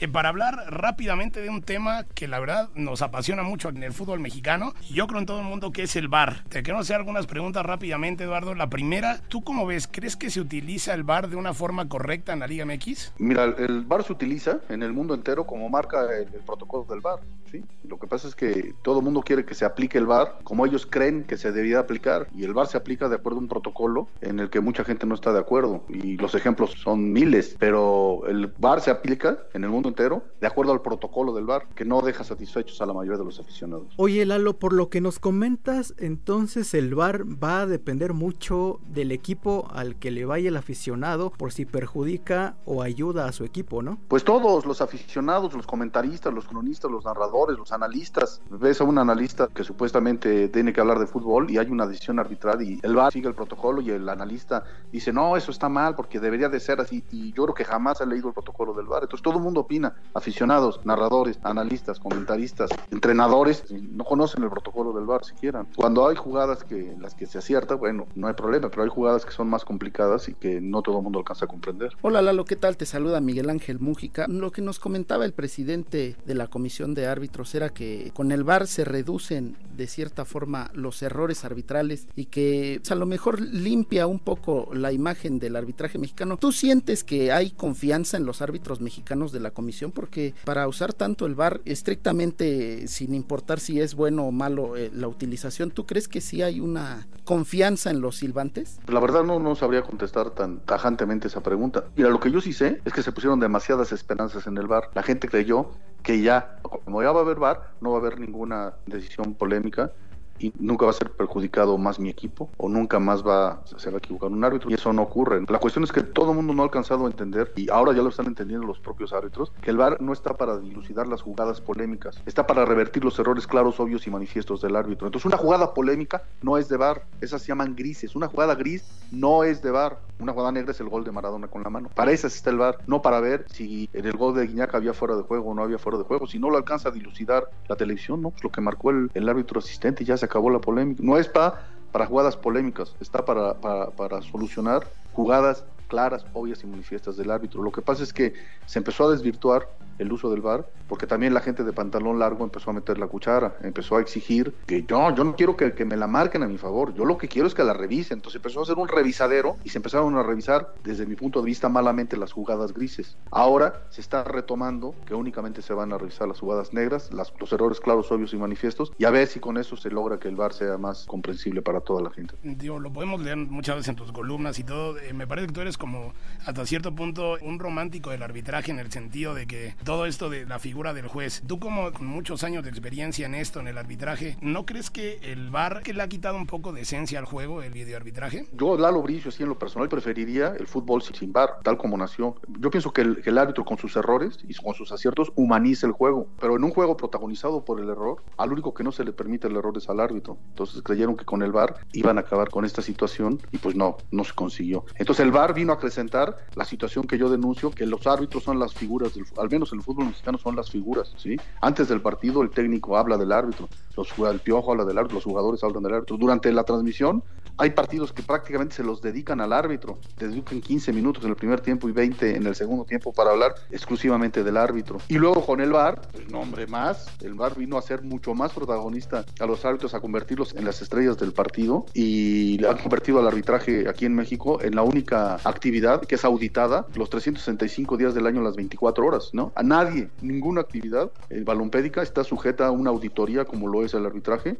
eh, 0.00 0.08
para 0.08 0.30
hablar 0.30 0.64
rápidamente 0.70 1.42
de 1.42 1.50
un 1.50 1.60
tema 1.60 2.06
que 2.14 2.26
la 2.26 2.40
verdad 2.40 2.70
nos 2.74 3.02
apasiona 3.02 3.42
mucho 3.42 3.68
en 3.68 3.82
el 3.82 3.92
fútbol 3.92 4.18
mexicano 4.18 4.72
y 4.88 4.94
yo 4.94 5.06
creo 5.06 5.20
en 5.20 5.26
todo 5.26 5.40
el 5.40 5.46
mundo 5.46 5.72
que 5.72 5.82
es 5.82 5.94
el 5.94 6.08
VAR. 6.08 6.42
Te 6.48 6.62
quiero 6.62 6.78
hacer 6.78 6.96
algunas 6.96 7.26
preguntas 7.26 7.66
rápidamente, 7.66 8.24
Eduardo. 8.24 8.54
La 8.54 8.70
primera, 8.70 9.20
¿tú 9.28 9.44
cómo 9.44 9.66
ves? 9.66 9.86
¿Crees 9.92 10.16
que 10.16 10.30
se 10.30 10.40
utiliza 10.40 10.94
el 10.94 11.02
VAR 11.02 11.28
de 11.28 11.36
una 11.36 11.52
forma 11.52 11.86
correcta 11.86 12.32
en 12.32 12.38
la 12.38 12.46
Liga 12.46 12.64
MX? 12.64 13.12
Mira, 13.18 13.44
el 13.44 13.82
VAR 13.82 14.02
se 14.02 14.14
utiliza 14.14 14.60
en 14.70 14.82
el 14.82 14.94
mundo 14.94 15.12
entero 15.12 15.46
como 15.46 15.68
marca 15.68 16.06
el, 16.16 16.28
protocolo 16.46 16.86
del 16.88 17.00
VAR. 17.00 17.18
¿sí? 17.50 17.62
Lo 17.84 17.98
que 17.98 18.06
pasa 18.06 18.26
es 18.26 18.34
que 18.34 18.72
todo 18.82 19.00
el 19.00 19.04
mundo 19.04 19.20
quiere 19.20 19.44
que 19.44 19.54
se 19.54 19.66
aplique 19.66 19.98
el 19.98 20.06
VAR 20.06 20.38
como 20.44 20.64
ellos 20.64 20.86
creen 20.86 21.24
que 21.24 21.36
se 21.36 21.52
debía 21.52 21.78
aplicar 21.78 22.26
y 22.34 22.44
el 22.44 22.54
VAR 22.54 22.68
se 22.68 22.78
aplica 22.78 23.10
de 23.10 23.16
acuerdo 23.16 23.38
a 23.38 23.42
un 23.42 23.48
protocolo 23.48 24.08
en 24.22 24.40
el 24.40 24.48
que 24.48 24.60
mucha 24.60 24.82
gente 24.82 25.06
no 25.06 25.14
está 25.14 25.32
de 25.34 25.40
acuerdo 25.40 25.84
y 25.90 26.16
los 26.16 26.34
ejemplos 26.34 26.70
son 26.82 27.12
miles, 27.12 27.56
pero 27.58 28.22
el 28.28 28.46
VAR 28.58 28.80
se 28.80 28.90
aplica 28.90 29.38
en 29.52 29.64
el 29.64 29.70
mundo 29.70 29.89
entero 29.90 30.24
de 30.40 30.46
acuerdo 30.46 30.72
al 30.72 30.80
protocolo 30.80 31.32
del 31.34 31.44
VAR 31.44 31.68
que 31.74 31.84
no 31.84 32.00
deja 32.00 32.24
satisfechos 32.24 32.80
a 32.80 32.86
la 32.86 32.94
mayoría 32.94 33.18
de 33.18 33.24
los 33.24 33.38
aficionados. 33.38 33.92
Oye, 33.96 34.24
Lalo, 34.24 34.58
por 34.58 34.72
lo 34.72 34.88
que 34.88 35.00
nos 35.00 35.18
comentas, 35.18 35.94
entonces 35.98 36.74
el 36.74 36.94
VAR 36.94 37.24
va 37.24 37.60
a 37.60 37.66
depender 37.66 38.14
mucho 38.14 38.80
del 38.86 39.12
equipo 39.12 39.68
al 39.72 39.96
que 39.96 40.10
le 40.10 40.24
vaya 40.24 40.48
el 40.48 40.56
aficionado 40.56 41.30
por 41.30 41.52
si 41.52 41.66
perjudica 41.66 42.56
o 42.64 42.82
ayuda 42.82 43.26
a 43.26 43.32
su 43.32 43.44
equipo, 43.44 43.82
¿no? 43.82 43.98
Pues 44.08 44.24
todos 44.24 44.66
los 44.66 44.80
aficionados, 44.80 45.52
los 45.54 45.66
comentaristas, 45.66 46.32
los 46.32 46.46
cronistas, 46.46 46.90
los 46.90 47.04
narradores, 47.04 47.58
los 47.58 47.72
analistas. 47.72 48.40
Ves 48.50 48.80
a 48.80 48.84
un 48.84 48.98
analista 48.98 49.48
que 49.52 49.64
supuestamente 49.64 50.48
tiene 50.48 50.72
que 50.72 50.80
hablar 50.80 50.98
de 50.98 51.06
fútbol 51.06 51.50
y 51.50 51.58
hay 51.58 51.68
una 51.68 51.86
decisión 51.86 52.18
arbitral 52.18 52.62
y 52.62 52.80
el 52.82 52.94
VAR 52.94 53.12
sigue 53.12 53.28
el 53.28 53.34
protocolo 53.34 53.80
y 53.80 53.90
el 53.90 54.08
analista 54.08 54.64
dice, 54.92 55.12
no, 55.12 55.36
eso 55.36 55.50
está 55.50 55.68
mal 55.68 55.94
porque 55.94 56.20
debería 56.20 56.48
de 56.48 56.60
ser 56.60 56.80
así. 56.80 57.04
Y 57.10 57.32
yo 57.32 57.44
creo 57.44 57.54
que 57.54 57.64
jamás 57.64 58.00
ha 58.00 58.06
leído 58.06 58.28
el 58.28 58.34
protocolo 58.34 58.74
del 58.74 58.86
VAR. 58.86 59.02
Entonces 59.02 59.22
todo 59.22 59.36
el 59.36 59.42
mundo 59.42 59.60
opina 59.60 59.79
aficionados, 60.14 60.80
narradores, 60.84 61.38
analistas, 61.42 61.98
comentaristas, 61.98 62.70
entrenadores, 62.90 63.64
no 63.70 64.04
conocen 64.04 64.42
el 64.42 64.50
protocolo 64.50 64.92
del 64.92 65.04
VAR 65.04 65.24
siquiera. 65.24 65.66
Cuando 65.76 66.08
hay 66.08 66.16
jugadas 66.16 66.64
que 66.64 66.94
las 67.00 67.14
que 67.14 67.26
se 67.26 67.38
acierta, 67.38 67.74
bueno, 67.74 68.06
no 68.14 68.28
hay 68.28 68.34
problema, 68.34 68.68
pero 68.70 68.82
hay 68.82 68.88
jugadas 68.88 69.24
que 69.24 69.32
son 69.32 69.48
más 69.48 69.64
complicadas 69.64 70.28
y 70.28 70.34
que 70.34 70.60
no 70.60 70.82
todo 70.82 70.98
el 70.98 71.04
mundo 71.04 71.18
alcanza 71.18 71.44
a 71.44 71.48
comprender. 71.48 71.92
Hola 72.02 72.22
Lalo, 72.22 72.44
¿qué 72.44 72.56
tal? 72.56 72.76
Te 72.76 72.86
saluda 72.86 73.20
Miguel 73.20 73.50
Ángel 73.50 73.78
Mújica. 73.80 74.26
Lo 74.28 74.50
que 74.50 74.62
nos 74.62 74.78
comentaba 74.78 75.24
el 75.24 75.32
presidente 75.32 76.16
de 76.24 76.34
la 76.34 76.48
Comisión 76.48 76.94
de 76.94 77.06
Árbitros 77.06 77.54
era 77.54 77.70
que 77.70 78.12
con 78.14 78.32
el 78.32 78.44
VAR 78.44 78.66
se 78.66 78.84
reducen 78.84 79.56
de 79.76 79.86
cierta 79.86 80.24
forma 80.24 80.70
los 80.74 81.02
errores 81.02 81.44
arbitrales 81.44 82.06
y 82.14 82.26
que 82.26 82.78
pues, 82.80 82.90
a 82.90 82.94
lo 82.94 83.06
mejor 83.06 83.40
limpia 83.40 84.06
un 84.06 84.18
poco 84.18 84.68
la 84.74 84.92
imagen 84.92 85.38
del 85.38 85.56
arbitraje 85.56 85.98
mexicano. 85.98 86.36
¿Tú 86.36 86.52
sientes 86.52 87.04
que 87.04 87.32
hay 87.32 87.50
confianza 87.50 88.16
en 88.16 88.26
los 88.26 88.42
árbitros 88.42 88.80
mexicanos 88.80 89.32
de 89.32 89.40
la 89.40 89.50
Porque 89.92 90.34
para 90.44 90.66
usar 90.68 90.92
tanto 90.92 91.26
el 91.26 91.34
VAR 91.34 91.60
estrictamente 91.64 92.86
sin 92.88 93.14
importar 93.14 93.60
si 93.60 93.80
es 93.80 93.94
bueno 93.94 94.24
o 94.24 94.32
malo 94.32 94.76
eh, 94.76 94.90
la 94.94 95.08
utilización, 95.08 95.70
¿tú 95.70 95.86
crees 95.86 96.08
que 96.08 96.20
sí 96.20 96.42
hay 96.42 96.60
una 96.60 97.06
confianza 97.24 97.90
en 97.90 98.00
los 98.00 98.16
silbantes? 98.16 98.78
La 98.88 99.00
verdad 99.00 99.24
no, 99.24 99.38
no 99.38 99.54
sabría 99.54 99.82
contestar 99.82 100.30
tan 100.30 100.60
tajantemente 100.60 101.28
esa 101.28 101.42
pregunta. 101.42 101.84
Mira, 101.96 102.10
lo 102.10 102.20
que 102.20 102.30
yo 102.30 102.40
sí 102.40 102.52
sé 102.52 102.80
es 102.84 102.92
que 102.92 103.02
se 103.02 103.12
pusieron 103.12 103.40
demasiadas 103.40 103.92
esperanzas 103.92 104.46
en 104.46 104.58
el 104.58 104.66
VAR. 104.66 104.90
La 104.94 105.02
gente 105.02 105.28
creyó 105.28 105.70
que 106.02 106.22
ya, 106.22 106.58
como 106.62 107.02
ya 107.02 107.12
va 107.12 107.20
a 107.20 107.22
haber 107.22 107.38
VAR, 107.38 107.74
no 107.80 107.90
va 107.90 107.98
a 107.98 108.00
haber 108.00 108.18
ninguna 108.18 108.74
decisión 108.86 109.34
polémica 109.34 109.92
y 110.40 110.52
nunca 110.58 110.86
va 110.86 110.90
a 110.90 110.94
ser 110.94 111.10
perjudicado 111.10 111.76
más 111.78 112.00
mi 112.00 112.08
equipo 112.08 112.50
o 112.56 112.68
nunca 112.68 112.98
más 112.98 113.26
va 113.26 113.62
se 113.64 113.90
va 113.90 113.96
a 113.96 113.98
equivocar 113.98 114.30
un 114.30 114.42
árbitro 114.42 114.70
y 114.70 114.74
eso 114.74 114.92
no 114.92 115.02
ocurre. 115.02 115.44
La 115.48 115.58
cuestión 115.58 115.84
es 115.84 115.92
que 115.92 116.02
todo 116.02 116.30
el 116.30 116.36
mundo 116.36 116.54
no 116.54 116.62
ha 116.62 116.64
alcanzado 116.64 117.06
a 117.06 117.10
entender 117.10 117.52
y 117.56 117.70
ahora 117.70 117.92
ya 117.92 118.02
lo 118.02 118.08
están 118.08 118.26
entendiendo 118.26 118.66
los 118.66 118.78
propios 118.78 119.12
árbitros 119.12 119.52
que 119.60 119.70
el 119.70 119.76
VAR 119.76 120.00
no 120.00 120.12
está 120.12 120.34
para 120.34 120.58
dilucidar 120.58 121.06
las 121.06 121.22
jugadas 121.22 121.60
polémicas, 121.60 122.20
está 122.26 122.46
para 122.46 122.64
revertir 122.64 123.04
los 123.04 123.18
errores 123.18 123.46
claros, 123.46 123.78
obvios 123.80 124.06
y 124.06 124.10
manifiestos 124.10 124.60
del 124.62 124.76
árbitro. 124.76 125.06
Entonces 125.06 125.26
una 125.26 125.36
jugada 125.36 125.74
polémica 125.74 126.22
no 126.42 126.56
es 126.58 126.68
de 126.68 126.76
VAR, 126.76 127.04
esas 127.20 127.42
se 127.42 127.48
llaman 127.48 127.76
grises. 127.76 128.16
Una 128.16 128.28
jugada 128.28 128.54
gris 128.54 128.84
no 129.10 129.44
es 129.44 129.62
de 129.62 129.70
VAR, 129.70 129.98
una 130.18 130.32
jugada 130.32 130.52
negra 130.52 130.72
es 130.72 130.80
el 130.80 130.88
gol 130.88 131.04
de 131.04 131.12
Maradona 131.12 131.48
con 131.48 131.62
la 131.62 131.70
mano. 131.70 131.90
Para 131.94 132.12
esas 132.12 132.34
está 132.34 132.50
el 132.50 132.58
VAR, 132.58 132.78
no 132.86 133.02
para 133.02 133.20
ver 133.20 133.46
si 133.50 133.88
en 133.92 134.06
el 134.06 134.16
gol 134.16 134.34
de 134.34 134.46
Guiñac 134.46 134.74
había 134.74 134.94
fuera 134.94 135.16
de 135.16 135.22
juego 135.22 135.50
o 135.50 135.54
no 135.54 135.62
había 135.62 135.78
fuera 135.78 135.98
de 135.98 136.04
juego. 136.04 136.26
Si 136.26 136.38
no 136.38 136.50
lo 136.50 136.56
alcanza 136.56 136.88
a 136.88 136.92
dilucidar 136.92 137.44
la 137.68 137.76
televisión, 137.76 138.22
no, 138.22 138.30
pues 138.30 138.44
lo 138.44 138.50
que 138.50 138.60
marcó 138.60 138.90
el, 138.90 139.10
el 139.14 139.28
árbitro 139.28 139.58
asistente 139.58 140.04
ya 140.04 140.16
se 140.16 140.28
acabó 140.30 140.48
la 140.50 140.60
polémica. 140.60 141.02
No 141.04 141.18
es 141.18 141.28
pa, 141.28 141.60
para 141.92 142.06
jugadas 142.06 142.36
polémicas, 142.36 142.94
está 143.00 143.24
para, 143.24 143.54
para, 143.54 143.90
para 143.90 144.22
solucionar 144.22 144.86
jugadas 145.12 145.64
claras, 145.90 146.24
obvias 146.32 146.62
y 146.64 146.66
manifiestas 146.66 147.16
del 147.18 147.30
árbitro. 147.30 147.62
Lo 147.62 147.72
que 147.72 147.82
pasa 147.82 148.02
es 148.02 148.14
que 148.14 148.32
se 148.64 148.78
empezó 148.78 149.08
a 149.08 149.10
desvirtuar 149.10 149.68
el 149.98 150.12
uso 150.12 150.30
del 150.30 150.40
VAR, 150.40 150.66
porque 150.88 151.06
también 151.06 151.34
la 151.34 151.40
gente 151.40 151.62
de 151.62 151.72
pantalón 151.72 152.18
largo 152.18 152.42
empezó 152.42 152.70
a 152.70 152.72
meter 152.72 152.98
la 152.98 153.06
cuchara, 153.06 153.56
empezó 153.62 153.96
a 153.96 154.00
exigir 154.00 154.54
que 154.66 154.82
yo, 154.84 155.14
yo 155.14 155.24
no 155.24 155.36
quiero 155.36 155.56
que, 155.56 155.74
que, 155.74 155.84
me 155.84 155.96
la 155.96 156.06
marquen 156.06 156.42
a 156.42 156.48
mi 156.48 156.56
favor, 156.56 156.94
yo 156.94 157.04
lo 157.04 157.18
que 157.18 157.28
quiero 157.28 157.46
es 157.46 157.54
que 157.54 157.62
la 157.62 157.74
revisen. 157.74 158.18
Entonces 158.18 158.36
empezó 158.36 158.60
a 158.60 158.62
hacer 158.62 158.78
un 158.78 158.88
revisadero 158.88 159.56
y 159.62 159.68
se 159.68 159.78
empezaron 159.78 160.16
a 160.16 160.22
revisar, 160.22 160.72
desde 160.84 161.04
mi 161.04 161.16
punto 161.16 161.40
de 161.40 161.46
vista, 161.46 161.68
malamente 161.68 162.16
las 162.16 162.32
jugadas 162.32 162.72
grises. 162.72 163.18
Ahora 163.30 163.82
se 163.90 164.00
está 164.00 164.24
retomando 164.24 164.94
que 165.04 165.14
únicamente 165.14 165.60
se 165.60 165.74
van 165.74 165.92
a 165.92 165.98
revisar 165.98 166.28
las 166.28 166.40
jugadas 166.40 166.72
negras, 166.72 167.12
las, 167.12 167.32
los 167.38 167.52
errores 167.52 167.78
claros, 167.78 168.10
obvios 168.10 168.32
y 168.32 168.36
manifiestos, 168.36 168.92
y 168.96 169.04
a 169.04 169.10
ver 169.10 169.26
si 169.26 169.38
con 169.38 169.58
eso 169.58 169.76
se 169.76 169.90
logra 169.90 170.18
que 170.18 170.28
el 170.28 170.36
VAR 170.36 170.54
sea 170.54 170.78
más 170.78 171.04
comprensible 171.04 171.60
para 171.60 171.80
toda 171.80 172.02
la 172.02 172.10
gente. 172.10 172.34
Digo, 172.42 172.78
lo 172.78 172.90
podemos 172.90 173.20
leer 173.20 173.36
muchas 173.36 173.76
veces 173.76 173.88
en 173.90 173.96
tus 173.96 174.12
columnas 174.12 174.58
y 174.58 174.64
todo. 174.64 174.98
Eh, 174.98 175.12
me 175.12 175.26
parece 175.26 175.48
que 175.48 175.52
tú 175.52 175.60
eres 175.60 175.76
como, 175.80 176.12
hasta 176.46 176.64
cierto 176.64 176.94
punto, 176.94 177.38
un 177.42 177.58
romántico 177.58 178.10
del 178.10 178.22
arbitraje 178.22 178.70
en 178.70 178.78
el 178.78 178.92
sentido 178.92 179.34
de 179.34 179.48
que 179.48 179.74
todo 179.82 180.06
esto 180.06 180.30
de 180.30 180.46
la 180.46 180.60
figura 180.60 180.94
del 180.94 181.08
juez, 181.08 181.42
tú 181.48 181.58
como 181.58 181.90
con 181.90 182.06
muchos 182.06 182.44
años 182.44 182.62
de 182.62 182.70
experiencia 182.70 183.26
en 183.26 183.34
esto, 183.34 183.58
en 183.58 183.66
el 183.66 183.78
arbitraje, 183.78 184.36
¿no 184.40 184.64
crees 184.64 184.90
que 184.90 185.18
el 185.22 185.50
VAR 185.50 185.82
que 185.82 185.92
le 185.92 186.02
ha 186.02 186.08
quitado 186.08 186.36
un 186.36 186.46
poco 186.46 186.72
de 186.72 186.82
esencia 186.82 187.18
al 187.18 187.24
juego, 187.24 187.62
el 187.62 187.72
videoarbitraje? 187.72 188.46
Yo, 188.52 188.76
Lalo 188.76 189.02
Bricio, 189.02 189.30
así 189.30 189.42
en 189.42 189.48
lo 189.48 189.58
personal, 189.58 189.88
preferiría 189.88 190.54
el 190.58 190.68
fútbol 190.68 191.02
sin 191.02 191.32
VAR, 191.32 191.58
tal 191.64 191.76
como 191.76 191.96
nació. 191.96 192.36
Yo 192.60 192.70
pienso 192.70 192.92
que 192.92 193.00
el, 193.00 193.22
que 193.22 193.30
el 193.30 193.38
árbitro 193.38 193.64
con 193.64 193.78
sus 193.78 193.96
errores 193.96 194.38
y 194.46 194.54
con 194.54 194.74
sus 194.74 194.92
aciertos 194.92 195.32
humaniza 195.34 195.86
el 195.86 195.92
juego, 195.92 196.28
pero 196.38 196.56
en 196.56 196.62
un 196.64 196.70
juego 196.70 196.96
protagonizado 196.96 197.64
por 197.64 197.80
el 197.80 197.88
error, 197.88 198.22
al 198.36 198.52
único 198.52 198.74
que 198.74 198.84
no 198.84 198.92
se 198.92 199.04
le 199.04 199.12
permite 199.12 199.48
el 199.48 199.56
error 199.56 199.76
es 199.76 199.88
al 199.88 200.00
árbitro. 200.00 200.36
Entonces 200.50 200.82
creyeron 200.82 201.16
que 201.16 201.24
con 201.24 201.42
el 201.42 201.52
VAR 201.52 201.74
iban 201.92 202.18
a 202.18 202.20
acabar 202.20 202.50
con 202.50 202.64
esta 202.64 202.82
situación 202.82 203.40
y 203.50 203.58
pues 203.58 203.74
no, 203.74 203.96
no 204.10 204.24
se 204.24 204.34
consiguió. 204.34 204.84
Entonces 204.96 205.24
el 205.24 205.32
VAR 205.32 205.54
vino 205.54 205.69
a 205.70 205.74
acrecentar 205.74 206.36
la 206.54 206.64
situación 206.64 207.06
que 207.06 207.18
yo 207.18 207.28
denuncio, 207.28 207.70
que 207.70 207.86
los 207.86 208.06
árbitros 208.06 208.42
son 208.44 208.58
las 208.58 208.74
figuras, 208.74 209.14
del, 209.14 209.24
al 209.36 209.50
menos 209.50 209.72
en 209.72 209.78
el 209.78 209.84
fútbol 209.84 210.06
mexicano 210.06 210.38
son 210.38 210.56
las 210.56 210.70
figuras, 210.70 211.14
¿sí? 211.16 211.36
Antes 211.60 211.88
del 211.88 212.00
partido 212.00 212.42
el 212.42 212.50
técnico 212.50 212.96
habla 212.96 213.16
del 213.16 213.32
árbitro, 213.32 213.68
los, 213.96 214.08
el 214.18 214.40
piojo 214.40 214.72
habla 214.72 214.84
del 214.84 214.98
árbitro, 214.98 215.16
los 215.16 215.24
jugadores 215.24 215.62
hablan 215.64 215.82
del 215.82 215.94
árbitro. 215.94 216.16
Durante 216.16 216.52
la 216.52 216.64
transmisión 216.64 217.24
hay 217.56 217.70
partidos 217.70 218.12
que 218.12 218.22
prácticamente 218.22 218.74
se 218.74 218.84
los 218.84 219.00
dedican 219.00 219.40
al 219.40 219.52
árbitro, 219.52 219.98
dedican 220.18 220.60
15 220.60 220.92
minutos 220.92 221.24
en 221.24 221.30
el 221.30 221.36
primer 221.36 221.60
tiempo 221.60 221.88
y 221.88 221.92
20 221.92 222.36
en 222.36 222.46
el 222.46 222.54
segundo 222.54 222.84
tiempo 222.84 223.12
para 223.12 223.30
hablar 223.30 223.54
exclusivamente 223.70 224.42
del 224.42 224.56
árbitro. 224.56 224.98
Y 225.08 225.14
luego 225.14 225.44
con 225.44 225.60
el 225.60 225.72
VAR, 225.72 226.00
pues 226.12 226.30
nombre 226.30 226.66
más, 226.66 227.06
el 227.22 227.34
VAR 227.34 227.56
vino 227.56 227.76
a 227.76 227.82
ser 227.82 228.02
mucho 228.02 228.34
más 228.34 228.52
protagonista 228.52 229.24
a 229.38 229.46
los 229.46 229.64
árbitros, 229.64 229.94
a 229.94 230.00
convertirlos 230.00 230.54
en 230.54 230.64
las 230.64 230.80
estrellas 230.82 231.18
del 231.18 231.32
partido 231.32 231.86
y 231.94 232.64
han 232.64 232.78
convertido 232.78 233.18
al 233.18 233.26
arbitraje 233.26 233.88
aquí 233.88 234.04
en 234.04 234.14
México 234.14 234.60
en 234.62 234.74
la 234.74 234.82
única 234.82 235.36
actividad 235.44 236.02
que 236.02 236.14
es 236.14 236.24
auditada 236.24 236.86
los 236.94 237.10
365 237.10 237.96
días 237.96 238.14
del 238.14 238.26
año, 238.26 238.42
las 238.42 238.56
24 238.56 239.06
horas, 239.06 239.30
¿no? 239.32 239.52
A 239.54 239.62
nadie, 239.62 240.10
ninguna 240.20 240.60
actividad 240.60 241.10
el 241.28 241.44
balompédica 241.44 242.02
está 242.02 242.24
sujeta 242.24 242.66
a 242.66 242.70
una 242.70 242.90
auditoría 242.90 243.44
como 243.44 243.68
lo 243.68 243.84
es 243.84 243.94
el 243.94 244.06
arbitraje 244.06 244.58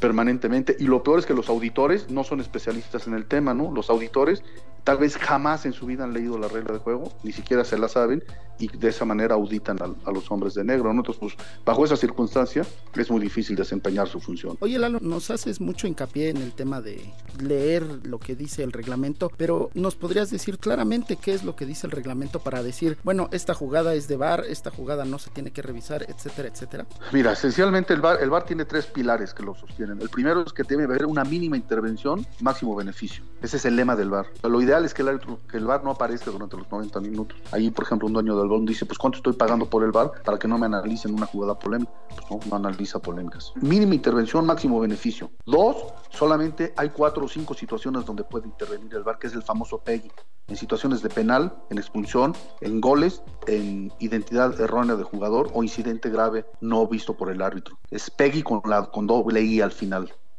permanentemente 0.00 0.76
y 0.78 0.84
lo 0.84 1.02
peor 1.02 1.18
es 1.18 1.26
que 1.26 1.34
los 1.34 1.48
auditores 1.48 2.10
no 2.10 2.24
son 2.24 2.40
especialistas 2.40 3.06
en 3.06 3.14
el 3.14 3.26
tema, 3.26 3.54
¿no? 3.54 3.70
Los 3.70 3.90
auditores 3.90 4.42
tal 4.84 4.98
vez 4.98 5.16
jamás 5.16 5.66
en 5.66 5.72
su 5.72 5.86
vida 5.86 6.04
han 6.04 6.12
leído 6.12 6.38
la 6.38 6.48
regla 6.48 6.72
de 6.74 6.78
juego, 6.78 7.12
ni 7.22 7.32
siquiera 7.32 7.64
se 7.64 7.78
la 7.78 7.88
saben 7.88 8.22
y 8.58 8.68
de 8.68 8.88
esa 8.88 9.04
manera 9.04 9.34
auditan 9.34 9.78
a, 9.80 10.08
a 10.08 10.12
los 10.12 10.30
hombres 10.30 10.54
de 10.54 10.64
negro. 10.64 10.92
¿no? 10.92 11.00
Entonces, 11.00 11.20
pues, 11.20 11.34
bajo 11.64 11.84
esa 11.84 11.96
circunstancia 11.96 12.64
es 12.94 13.10
muy 13.10 13.20
difícil 13.20 13.56
desempeñar 13.56 14.06
su 14.06 14.20
función. 14.20 14.56
Oye, 14.60 14.78
Lalo, 14.78 15.00
nos 15.00 15.30
haces 15.30 15.60
mucho 15.60 15.86
hincapié 15.86 16.28
en 16.28 16.36
el 16.38 16.52
tema 16.52 16.80
de 16.80 17.02
leer 17.40 17.82
lo 18.04 18.18
que 18.18 18.36
dice 18.36 18.62
el 18.62 18.72
reglamento, 18.72 19.30
pero 19.36 19.70
¿nos 19.74 19.96
podrías 19.96 20.30
decir 20.30 20.58
claramente 20.58 21.16
qué 21.16 21.32
es 21.32 21.42
lo 21.42 21.56
que 21.56 21.64
dice 21.64 21.86
el 21.86 21.92
reglamento 21.92 22.40
para 22.40 22.62
decir, 22.62 22.98
bueno, 23.02 23.28
esta 23.32 23.54
jugada 23.54 23.94
es 23.94 24.08
de 24.08 24.16
VAR, 24.16 24.44
esta 24.46 24.70
jugada 24.70 25.04
no 25.04 25.18
se 25.18 25.30
tiene 25.30 25.52
que 25.52 25.62
revisar, 25.62 26.02
etcétera, 26.02 26.48
etcétera? 26.48 26.86
Mira, 27.12 27.32
esencialmente 27.32 27.94
el 27.94 28.02
VAR, 28.02 28.22
el 28.22 28.28
VAR 28.28 28.44
tiene 28.44 28.66
tres 28.66 28.86
pilares 28.86 29.32
que 29.32 29.42
lo 29.42 29.54
sostienen. 29.54 29.89
El 29.98 30.08
primero 30.08 30.42
es 30.42 30.52
que 30.52 30.62
debe 30.62 30.84
haber 30.84 31.06
una 31.06 31.24
mínima 31.24 31.56
intervención, 31.56 32.26
máximo 32.40 32.76
beneficio. 32.76 33.24
Ese 33.42 33.56
es 33.56 33.64
el 33.64 33.76
lema 33.76 33.96
del 33.96 34.10
VAR. 34.10 34.26
Lo 34.42 34.60
ideal 34.60 34.84
es 34.84 34.94
que 34.94 35.02
el, 35.02 35.08
árbitro, 35.08 35.40
que 35.50 35.56
el 35.56 35.64
VAR 35.64 35.82
no 35.82 35.90
aparezca 35.90 36.30
durante 36.30 36.56
los 36.56 36.70
90 36.70 37.00
minutos. 37.00 37.38
Ahí, 37.52 37.70
por 37.70 37.84
ejemplo, 37.84 38.06
un 38.06 38.12
dueño 38.12 38.36
del 38.36 38.48
balón 38.48 38.66
dice, 38.66 38.86
pues 38.86 38.98
¿cuánto 38.98 39.16
estoy 39.16 39.32
pagando 39.32 39.66
por 39.66 39.82
el 39.82 39.92
VAR 39.92 40.12
para 40.24 40.38
que 40.38 40.46
no 40.46 40.58
me 40.58 40.66
analicen 40.66 41.14
una 41.14 41.26
jugada 41.26 41.58
polémica? 41.58 41.90
Pues 42.08 42.30
no, 42.30 42.38
no 42.50 42.56
analiza 42.56 42.98
polémicas. 42.98 43.52
Mínima 43.60 43.94
intervención, 43.94 44.44
máximo 44.46 44.78
beneficio. 44.80 45.30
Dos, 45.46 45.76
solamente 46.10 46.74
hay 46.76 46.90
cuatro 46.90 47.24
o 47.24 47.28
cinco 47.28 47.54
situaciones 47.54 48.04
donde 48.04 48.24
puede 48.24 48.46
intervenir 48.46 48.94
el 48.94 49.02
VAR, 49.02 49.18
que 49.18 49.26
es 49.26 49.34
el 49.34 49.42
famoso 49.42 49.78
PEGI. 49.78 50.10
En 50.50 50.56
situaciones 50.56 51.00
de 51.00 51.08
penal, 51.08 51.54
en 51.70 51.78
expulsión, 51.78 52.34
en 52.60 52.80
goles, 52.80 53.22
en 53.46 53.92
identidad 54.00 54.60
errónea 54.60 54.96
de 54.96 55.04
jugador 55.04 55.48
o 55.54 55.62
incidente 55.62 56.10
grave 56.10 56.44
no 56.60 56.88
visto 56.88 57.16
por 57.16 57.30
el 57.30 57.40
árbitro. 57.40 57.78
Es 57.90 58.10
PEGI 58.10 58.42
con, 58.42 58.60
la, 58.64 58.86
con 58.86 59.06
doble 59.06 59.42
I 59.42 59.60
al 59.60 59.70
final. 59.70 59.79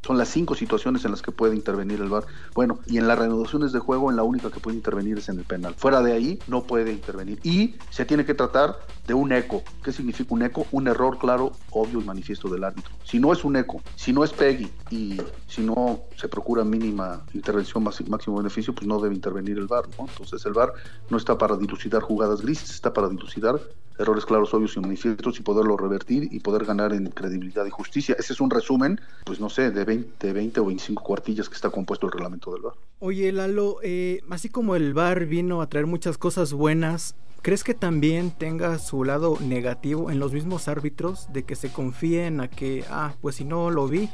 Son 0.04 0.18
las 0.18 0.30
cinco 0.30 0.56
situaciones 0.56 1.04
en 1.04 1.12
las 1.12 1.22
que 1.22 1.30
puede 1.30 1.54
intervenir 1.54 2.00
el 2.00 2.08
VAR. 2.08 2.24
Bueno, 2.54 2.80
y 2.86 2.98
en 2.98 3.06
las 3.06 3.16
reanudaciones 3.16 3.70
de 3.70 3.78
juego, 3.78 4.10
en 4.10 4.16
la 4.16 4.24
única 4.24 4.50
que 4.50 4.58
puede 4.58 4.76
intervenir 4.76 5.18
es 5.18 5.28
en 5.28 5.38
el 5.38 5.44
penal. 5.44 5.74
Fuera 5.76 6.02
de 6.02 6.12
ahí, 6.12 6.40
no 6.48 6.64
puede 6.64 6.90
intervenir. 6.90 7.38
Y 7.44 7.76
se 7.90 8.04
tiene 8.04 8.24
que 8.24 8.34
tratar 8.34 8.78
de 9.06 9.14
un 9.14 9.30
eco. 9.30 9.62
¿Qué 9.84 9.92
significa 9.92 10.34
un 10.34 10.42
eco? 10.42 10.66
Un 10.72 10.88
error 10.88 11.18
claro, 11.18 11.52
obvio 11.70 12.00
y 12.00 12.04
manifiesto 12.04 12.48
del 12.48 12.64
árbitro. 12.64 12.92
Si 13.04 13.20
no 13.20 13.32
es 13.32 13.44
un 13.44 13.54
eco, 13.54 13.80
si 13.94 14.12
no 14.12 14.24
es 14.24 14.32
Peggy 14.32 14.68
y 14.90 15.20
si 15.46 15.62
no 15.62 16.00
se 16.16 16.26
procura 16.26 16.64
mínima 16.64 17.24
intervención, 17.32 17.84
máximo 17.84 18.38
beneficio, 18.38 18.74
pues 18.74 18.88
no 18.88 18.98
debe 18.98 19.14
intervenir 19.14 19.56
el 19.58 19.68
VAR. 19.68 19.84
¿no? 19.98 20.08
Entonces 20.08 20.44
el 20.46 20.52
VAR 20.52 20.72
no 21.10 21.16
está 21.16 21.38
para 21.38 21.56
dilucidar 21.56 22.02
jugadas 22.02 22.42
grises, 22.42 22.70
está 22.70 22.92
para 22.92 23.08
dilucidar 23.08 23.60
errores 23.98 24.26
claros, 24.26 24.52
obvios 24.54 24.76
y 24.76 24.80
manifiestos 24.80 25.38
y 25.38 25.42
poderlo 25.42 25.76
revertir 25.76 26.28
y 26.30 26.40
poder 26.40 26.64
ganar 26.64 26.92
en 26.92 27.06
credibilidad 27.10 27.64
y 27.66 27.70
justicia. 27.70 28.16
Ese 28.18 28.32
es 28.32 28.40
un 28.40 28.50
resumen, 28.50 29.00
pues 29.24 29.40
no 29.40 29.48
sé, 29.48 29.70
de 29.70 29.84
20, 29.84 30.32
20 30.32 30.60
o 30.60 30.66
25 30.66 31.02
cuartillas 31.02 31.48
que 31.48 31.54
está 31.54 31.70
compuesto 31.70 32.06
el 32.06 32.12
reglamento 32.12 32.52
del 32.52 32.62
VAR. 32.62 32.74
Oye, 32.98 33.32
Lalo, 33.32 33.78
eh, 33.82 34.20
así 34.30 34.48
como 34.48 34.76
el 34.76 34.94
VAR 34.94 35.26
vino 35.26 35.62
a 35.62 35.68
traer 35.68 35.86
muchas 35.86 36.18
cosas 36.18 36.52
buenas, 36.52 37.14
¿crees 37.42 37.64
que 37.64 37.74
también 37.74 38.30
tenga 38.30 38.78
su 38.78 39.04
lado 39.04 39.36
negativo 39.40 40.10
en 40.10 40.18
los 40.18 40.32
mismos 40.32 40.68
árbitros 40.68 41.32
de 41.32 41.44
que 41.44 41.56
se 41.56 41.72
confíen 41.72 42.40
a 42.40 42.48
que, 42.48 42.84
ah, 42.90 43.14
pues 43.20 43.36
si 43.36 43.44
no 43.44 43.70
lo 43.70 43.88
vi, 43.88 44.08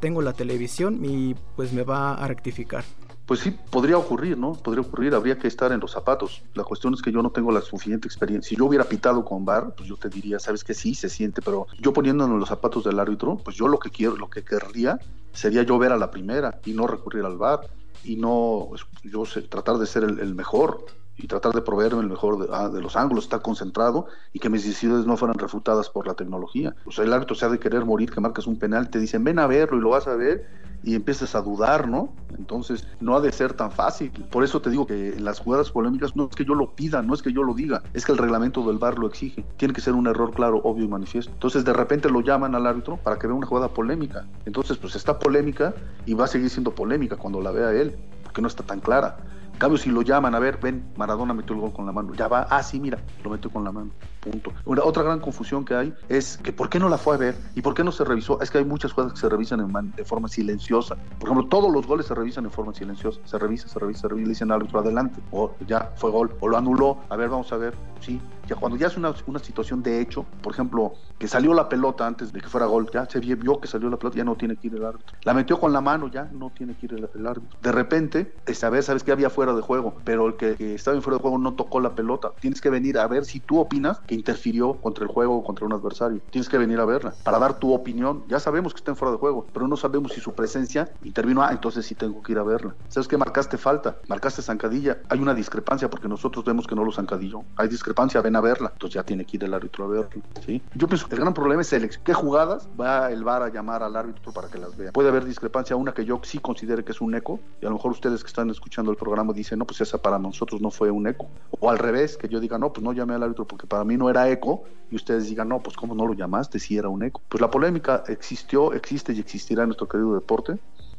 tengo 0.00 0.22
la 0.22 0.32
televisión 0.32 1.04
y 1.04 1.34
pues 1.56 1.72
me 1.72 1.82
va 1.82 2.14
a 2.14 2.26
rectificar? 2.28 2.84
Pues 3.26 3.40
sí, 3.40 3.56
podría 3.70 3.96
ocurrir, 3.96 4.36
¿no? 4.36 4.54
Podría 4.54 4.82
ocurrir, 4.82 5.14
habría 5.14 5.38
que 5.38 5.46
estar 5.46 5.70
en 5.72 5.80
los 5.80 5.92
zapatos. 5.92 6.42
La 6.54 6.64
cuestión 6.64 6.94
es 6.94 7.02
que 7.02 7.12
yo 7.12 7.22
no 7.22 7.30
tengo 7.30 7.52
la 7.52 7.60
suficiente 7.60 8.08
experiencia. 8.08 8.48
Si 8.48 8.56
yo 8.56 8.66
hubiera 8.66 8.84
pitado 8.84 9.24
con 9.24 9.44
VAR, 9.44 9.74
pues 9.76 9.88
yo 9.88 9.96
te 9.96 10.08
diría, 10.08 10.38
sabes 10.38 10.64
que 10.64 10.74
sí, 10.74 10.94
se 10.94 11.08
siente, 11.08 11.40
pero 11.40 11.66
yo 11.78 11.92
poniéndonos 11.92 12.38
los 12.38 12.48
zapatos 12.48 12.84
del 12.84 12.98
árbitro, 12.98 13.36
pues 13.36 13.56
yo 13.56 13.68
lo 13.68 13.78
que 13.78 13.90
quiero, 13.90 14.16
lo 14.16 14.28
que 14.28 14.42
querría 14.42 14.98
sería 15.32 15.62
yo 15.62 15.78
ver 15.78 15.92
a 15.92 15.96
la 15.96 16.10
primera 16.10 16.60
y 16.64 16.72
no 16.72 16.86
recurrir 16.86 17.24
al 17.24 17.36
VAR 17.36 17.60
y 18.02 18.16
no, 18.16 18.70
yo 19.04 19.24
sé, 19.24 19.42
tratar 19.42 19.78
de 19.78 19.86
ser 19.86 20.02
el 20.02 20.34
mejor 20.34 20.84
y 21.22 21.26
tratar 21.26 21.52
de 21.52 21.62
proveerme 21.62 22.00
el 22.00 22.08
mejor 22.08 22.38
de, 22.38 22.48
ah, 22.52 22.70
los 22.72 22.96
ángulos, 22.96 23.24
estar 23.24 23.42
concentrado 23.42 24.06
y 24.32 24.38
que 24.38 24.48
mis 24.48 24.64
decisiones 24.64 25.06
no 25.06 25.16
fueran 25.16 25.38
refutadas 25.38 25.90
por 25.90 26.06
la 26.06 26.14
tecnología. 26.14 26.74
O 26.86 26.90
sea, 26.90 27.04
el 27.04 27.12
árbitro 27.12 27.34
se 27.34 27.44
ha 27.44 27.48
de 27.48 27.58
querer 27.58 27.84
morir, 27.84 28.10
que 28.10 28.20
marcas 28.20 28.46
un 28.46 28.58
penal, 28.58 28.90
te 28.90 28.98
dicen 28.98 29.24
ven 29.24 29.38
a 29.38 29.46
verlo 29.46 29.78
y 29.78 29.80
lo 29.80 29.90
vas 29.90 30.06
a 30.06 30.14
ver 30.14 30.46
y 30.82 30.94
empiezas 30.94 31.34
a 31.34 31.42
dudar, 31.42 31.88
¿no? 31.88 32.12
Entonces 32.38 32.86
no 33.00 33.14
ha 33.14 33.20
de 33.20 33.32
ser 33.32 33.52
tan 33.52 33.70
fácil. 33.70 34.10
Por 34.30 34.44
eso 34.44 34.62
te 34.62 34.70
digo 34.70 34.86
que 34.86 35.10
en 35.10 35.24
las 35.24 35.38
jugadas 35.38 35.70
polémicas 35.70 36.16
no 36.16 36.28
es 36.30 36.34
que 36.34 36.44
yo 36.44 36.54
lo 36.54 36.70
pida, 36.74 37.02
no 37.02 37.12
es 37.12 37.22
que 37.22 37.32
yo 37.32 37.42
lo 37.42 37.52
diga, 37.52 37.82
es 37.92 38.06
que 38.06 38.12
el 38.12 38.18
reglamento 38.18 38.66
del 38.66 38.78
VAR 38.78 38.98
lo 38.98 39.06
exige. 39.06 39.44
Tiene 39.58 39.74
que 39.74 39.80
ser 39.80 39.94
un 39.94 40.06
error 40.06 40.32
claro, 40.32 40.60
obvio 40.64 40.84
y 40.84 40.88
manifiesto. 40.88 41.32
Entonces 41.32 41.64
de 41.64 41.72
repente 41.72 42.08
lo 42.08 42.22
llaman 42.22 42.54
al 42.54 42.66
árbitro 42.66 42.96
para 42.96 43.18
que 43.18 43.26
vea 43.26 43.36
una 43.36 43.46
jugada 43.46 43.68
polémica. 43.68 44.26
Entonces 44.46 44.78
pues 44.78 44.96
está 44.96 45.18
polémica 45.18 45.74
y 46.06 46.14
va 46.14 46.24
a 46.24 46.28
seguir 46.28 46.48
siendo 46.48 46.74
polémica 46.74 47.16
cuando 47.16 47.40
la 47.40 47.50
vea 47.50 47.72
él, 47.72 47.96
porque 48.22 48.40
no 48.40 48.48
está 48.48 48.62
tan 48.62 48.80
clara 48.80 49.18
cambio, 49.60 49.78
si 49.78 49.90
lo 49.90 50.02
llaman, 50.02 50.34
a 50.34 50.40
ver, 50.40 50.56
ven, 50.56 50.82
Maradona 50.96 51.34
metió 51.34 51.54
el 51.54 51.60
gol 51.60 51.72
con 51.72 51.86
la 51.86 51.92
mano, 51.92 52.14
ya 52.14 52.26
va, 52.26 52.48
ah, 52.50 52.62
sí, 52.62 52.80
mira, 52.80 52.98
lo 53.22 53.30
metió 53.30 53.50
con 53.50 53.62
la 53.62 53.70
mano, 53.70 53.90
punto. 54.20 54.52
otra 54.64 55.02
gran 55.02 55.20
confusión 55.20 55.64
que 55.64 55.74
hay 55.74 55.94
es 56.08 56.38
que 56.38 56.52
¿por 56.52 56.68
qué 56.68 56.78
no 56.78 56.88
la 56.88 56.98
fue 56.98 57.14
a 57.14 57.18
ver? 57.18 57.36
¿Y 57.54 57.62
por 57.62 57.74
qué 57.74 57.82
no 57.84 57.92
se 57.92 58.04
revisó? 58.04 58.40
Es 58.40 58.50
que 58.50 58.58
hay 58.58 58.64
muchas 58.64 58.92
cosas 58.94 59.12
que 59.12 59.18
se 59.18 59.28
revisan 59.28 59.60
en 59.60 59.70
de 59.96 60.04
forma 60.04 60.28
silenciosa. 60.28 60.96
Por 61.18 61.28
ejemplo, 61.28 61.48
todos 61.48 61.72
los 61.72 61.86
goles 61.86 62.06
se 62.06 62.14
revisan 62.14 62.44
en 62.44 62.50
forma 62.50 62.74
silenciosa. 62.74 63.20
Se 63.24 63.38
revisa, 63.38 63.68
se 63.68 63.78
revisa, 63.78 64.02
se 64.02 64.08
revisa, 64.08 64.24
le 64.24 64.30
dicen 64.30 64.50
al 64.50 64.60
árbitro 64.60 64.80
adelante, 64.80 65.20
o 65.30 65.54
ya 65.66 65.92
fue 65.96 66.10
gol, 66.10 66.36
o 66.40 66.48
lo 66.48 66.56
anuló, 66.56 66.98
a 67.08 67.16
ver, 67.16 67.28
vamos 67.28 67.52
a 67.52 67.56
ver, 67.56 67.74
sí, 68.00 68.20
ya 68.50 68.56
cuando 68.56 68.76
ya 68.76 68.88
es 68.88 68.96
una, 68.96 69.14
una, 69.26 69.38
situación 69.38 69.82
de 69.82 70.00
hecho, 70.00 70.26
por 70.42 70.52
ejemplo, 70.52 70.94
que 71.18 71.28
salió 71.28 71.54
la 71.54 71.68
pelota 71.68 72.06
antes 72.06 72.32
de 72.32 72.40
que 72.40 72.48
fuera 72.48 72.66
gol, 72.66 72.90
ya 72.92 73.06
se 73.06 73.20
vio 73.20 73.60
que 73.60 73.68
salió 73.68 73.88
la 73.88 73.96
pelota, 73.96 74.18
ya 74.18 74.24
no 74.24 74.34
tiene 74.34 74.56
que 74.56 74.66
ir 74.66 74.74
el 74.74 74.84
árbitro. 74.84 75.16
La 75.22 75.34
metió 75.34 75.60
con 75.60 75.72
la 75.72 75.80
mano, 75.80 76.08
ya 76.08 76.24
no 76.32 76.50
tiene 76.50 76.74
que 76.74 76.86
ir 76.86 77.08
el, 77.14 77.26
árbitro. 77.26 77.58
De 77.62 77.70
repente, 77.70 78.34
esta 78.46 78.68
vez 78.68 78.86
sabes 78.86 79.04
que 79.04 79.12
había 79.12 79.30
fuera 79.30 79.54
de 79.54 79.62
juego, 79.62 79.94
pero 80.04 80.26
el 80.26 80.34
que, 80.34 80.56
estaba 80.74 80.96
en 80.96 81.02
fuera 81.02 81.18
de 81.18 81.22
juego 81.22 81.38
no 81.38 81.54
tocó 81.54 81.78
la 81.78 81.94
pelota. 81.94 82.32
Tienes 82.40 82.60
que 82.60 82.70
venir 82.70 82.98
a 82.98 83.06
ver 83.06 83.24
si 83.24 83.38
tú 83.38 83.60
opinas 83.60 84.00
que 84.10 84.16
interfirió 84.16 84.74
contra 84.74 85.04
el 85.04 85.08
juego 85.08 85.36
o 85.36 85.44
contra 85.44 85.64
un 85.64 85.72
adversario. 85.72 86.20
Tienes 86.30 86.48
que 86.48 86.58
venir 86.58 86.80
a 86.80 86.84
verla 86.84 87.14
para 87.22 87.38
dar 87.38 87.60
tu 87.60 87.72
opinión. 87.72 88.24
Ya 88.26 88.40
sabemos 88.40 88.74
que 88.74 88.78
está 88.78 88.90
en 88.90 88.96
fuera 88.96 89.12
de 89.12 89.18
juego, 89.18 89.46
pero 89.52 89.68
no 89.68 89.76
sabemos 89.76 90.12
si 90.12 90.20
su 90.20 90.32
presencia 90.32 90.90
intervino. 91.04 91.44
Ah, 91.44 91.50
entonces 91.52 91.86
sí 91.86 91.94
tengo 91.94 92.20
que 92.20 92.32
ir 92.32 92.38
a 92.38 92.42
verla. 92.42 92.74
¿Sabes 92.88 93.06
que 93.06 93.16
Marcaste 93.16 93.56
falta, 93.56 93.98
marcaste 94.08 94.42
zancadilla. 94.42 94.98
Hay 95.10 95.20
una 95.20 95.32
discrepancia 95.32 95.88
porque 95.88 96.08
nosotros 96.08 96.44
vemos 96.44 96.66
que 96.66 96.74
no 96.74 96.84
lo 96.84 96.90
zancadilló. 96.90 97.44
Hay 97.54 97.68
discrepancia, 97.68 98.20
ven 98.20 98.34
a 98.34 98.40
verla. 98.40 98.70
Entonces 98.72 98.94
ya 98.94 99.04
tiene 99.04 99.24
que 99.24 99.36
ir 99.36 99.44
el 99.44 99.54
árbitro 99.54 99.84
a 99.84 99.88
verla. 99.88 100.10
¿sí? 100.44 100.60
Yo 100.74 100.88
pienso 100.88 101.06
que 101.06 101.14
el 101.14 101.20
gran 101.20 101.32
problema 101.32 101.62
es 101.62 101.72
el, 101.72 101.88
qué 102.02 102.12
jugadas 102.12 102.68
va 102.80 103.12
el 103.12 103.22
VAR 103.22 103.44
a 103.44 103.48
llamar 103.48 103.84
al 103.84 103.94
árbitro 103.94 104.32
para 104.32 104.48
que 104.48 104.58
las 104.58 104.76
vea. 104.76 104.90
Puede 104.90 105.10
haber 105.10 105.24
discrepancia, 105.24 105.76
una 105.76 105.94
que 105.94 106.04
yo 106.04 106.20
sí 106.24 106.40
considere 106.40 106.82
que 106.82 106.90
es 106.90 107.00
un 107.00 107.14
eco, 107.14 107.38
y 107.62 107.66
a 107.66 107.68
lo 107.68 107.76
mejor 107.76 107.92
ustedes 107.92 108.24
que 108.24 108.28
están 108.28 108.50
escuchando 108.50 108.90
el 108.90 108.96
programa 108.96 109.32
dicen, 109.32 109.60
no, 109.60 109.66
pues 109.66 109.80
esa 109.80 109.98
para 109.98 110.18
nosotros 110.18 110.60
no 110.60 110.72
fue 110.72 110.90
un 110.90 111.06
eco. 111.06 111.28
O 111.60 111.70
al 111.70 111.78
revés, 111.78 112.16
que 112.16 112.26
yo 112.26 112.40
diga, 112.40 112.58
no, 112.58 112.72
pues 112.72 112.82
no 112.82 112.92
llamé 112.92 113.14
al 113.14 113.22
árbitro 113.22 113.46
porque 113.46 113.68
para 113.68 113.84
mí 113.84 113.99
no 114.00 114.10
era 114.10 114.28
eco, 114.28 114.64
y 114.90 114.96
ustedes 114.96 115.28
digan, 115.28 115.48
no, 115.48 115.60
pues 115.60 115.76
cómo 115.76 115.94
no 115.94 116.06
lo 116.06 116.14
llamaste 116.14 116.58
si 116.58 116.76
era 116.76 116.88
un 116.88 117.04
eco. 117.04 117.22
Pues 117.28 117.40
la 117.40 117.50
polémica 117.50 118.02
existió, 118.08 118.72
existe 118.72 119.12
y 119.12 119.20
existirá 119.20 119.62
en 119.62 119.68
nuestro 119.68 119.88
querido 119.88 120.14
deporte 120.14 120.58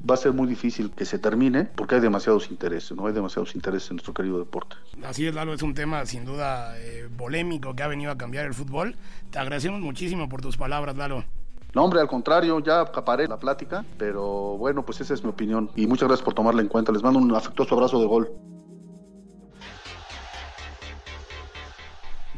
va 0.10 0.15
a 0.15 0.17
ser 0.17 0.34
muy 0.34 0.48
difícil 0.48 0.91
que 0.91 1.05
se 1.05 1.20
termine 1.20 1.65
porque 1.65 1.96
hay 1.96 2.01
demasiados 2.01 2.50
intereses, 2.50 2.96
¿no? 2.98 3.08
Hay 3.08 3.13
demasiados 3.13 3.55
intereses 3.55 3.89
en 3.91 3.98
nuestro 3.98 4.13
querido 4.13 4.39
deporte. 4.39 4.75
Así 5.03 5.27
es, 5.27 5.36
Lalo, 5.36 5.53
es 5.53 5.62
un 5.62 5.74
tema 5.74 6.05
sin 6.05 6.25
duda 6.25 6.77
eh, 6.79 7.08
polémico 7.17 7.75
que 7.75 7.84
ha 7.84 7.88
venido 7.88 8.12
a 8.12 8.17
cambiar 8.17 8.46
el 8.46 8.53
fútbol. 8.53 8.96
Te 9.29 9.39
agradecemos 9.39 9.81
muchísimo 9.81 10.27
por 10.29 10.41
tus 10.41 10.58
palabras, 10.58 10.96
Lalo. 10.98 11.24
No, 11.74 11.86
hombre, 11.86 12.01
al 12.01 12.08
contrario, 12.08 12.60
ya 12.60 12.81
acaparé 12.81 13.27
la 13.27 13.39
plática, 13.39 13.86
pero 13.98 14.58
bueno, 14.58 14.84
pues 14.84 15.00
esa 15.00 15.13
es 15.13 15.24
mi 15.24 15.29
opinión 15.29 15.70
y 15.75 15.88
muchas 15.88 16.10
gracias 16.10 16.25
por 16.25 16.34
tomarla 16.34 16.62
en 16.62 16.67
cuenta. 16.67 16.91
Les 16.91 17.01
mando 17.01 17.20
un 17.20 17.34
afectuoso 17.34 17.75
abrazo 17.75 18.00
de 18.00 18.08
gol. 18.08 18.29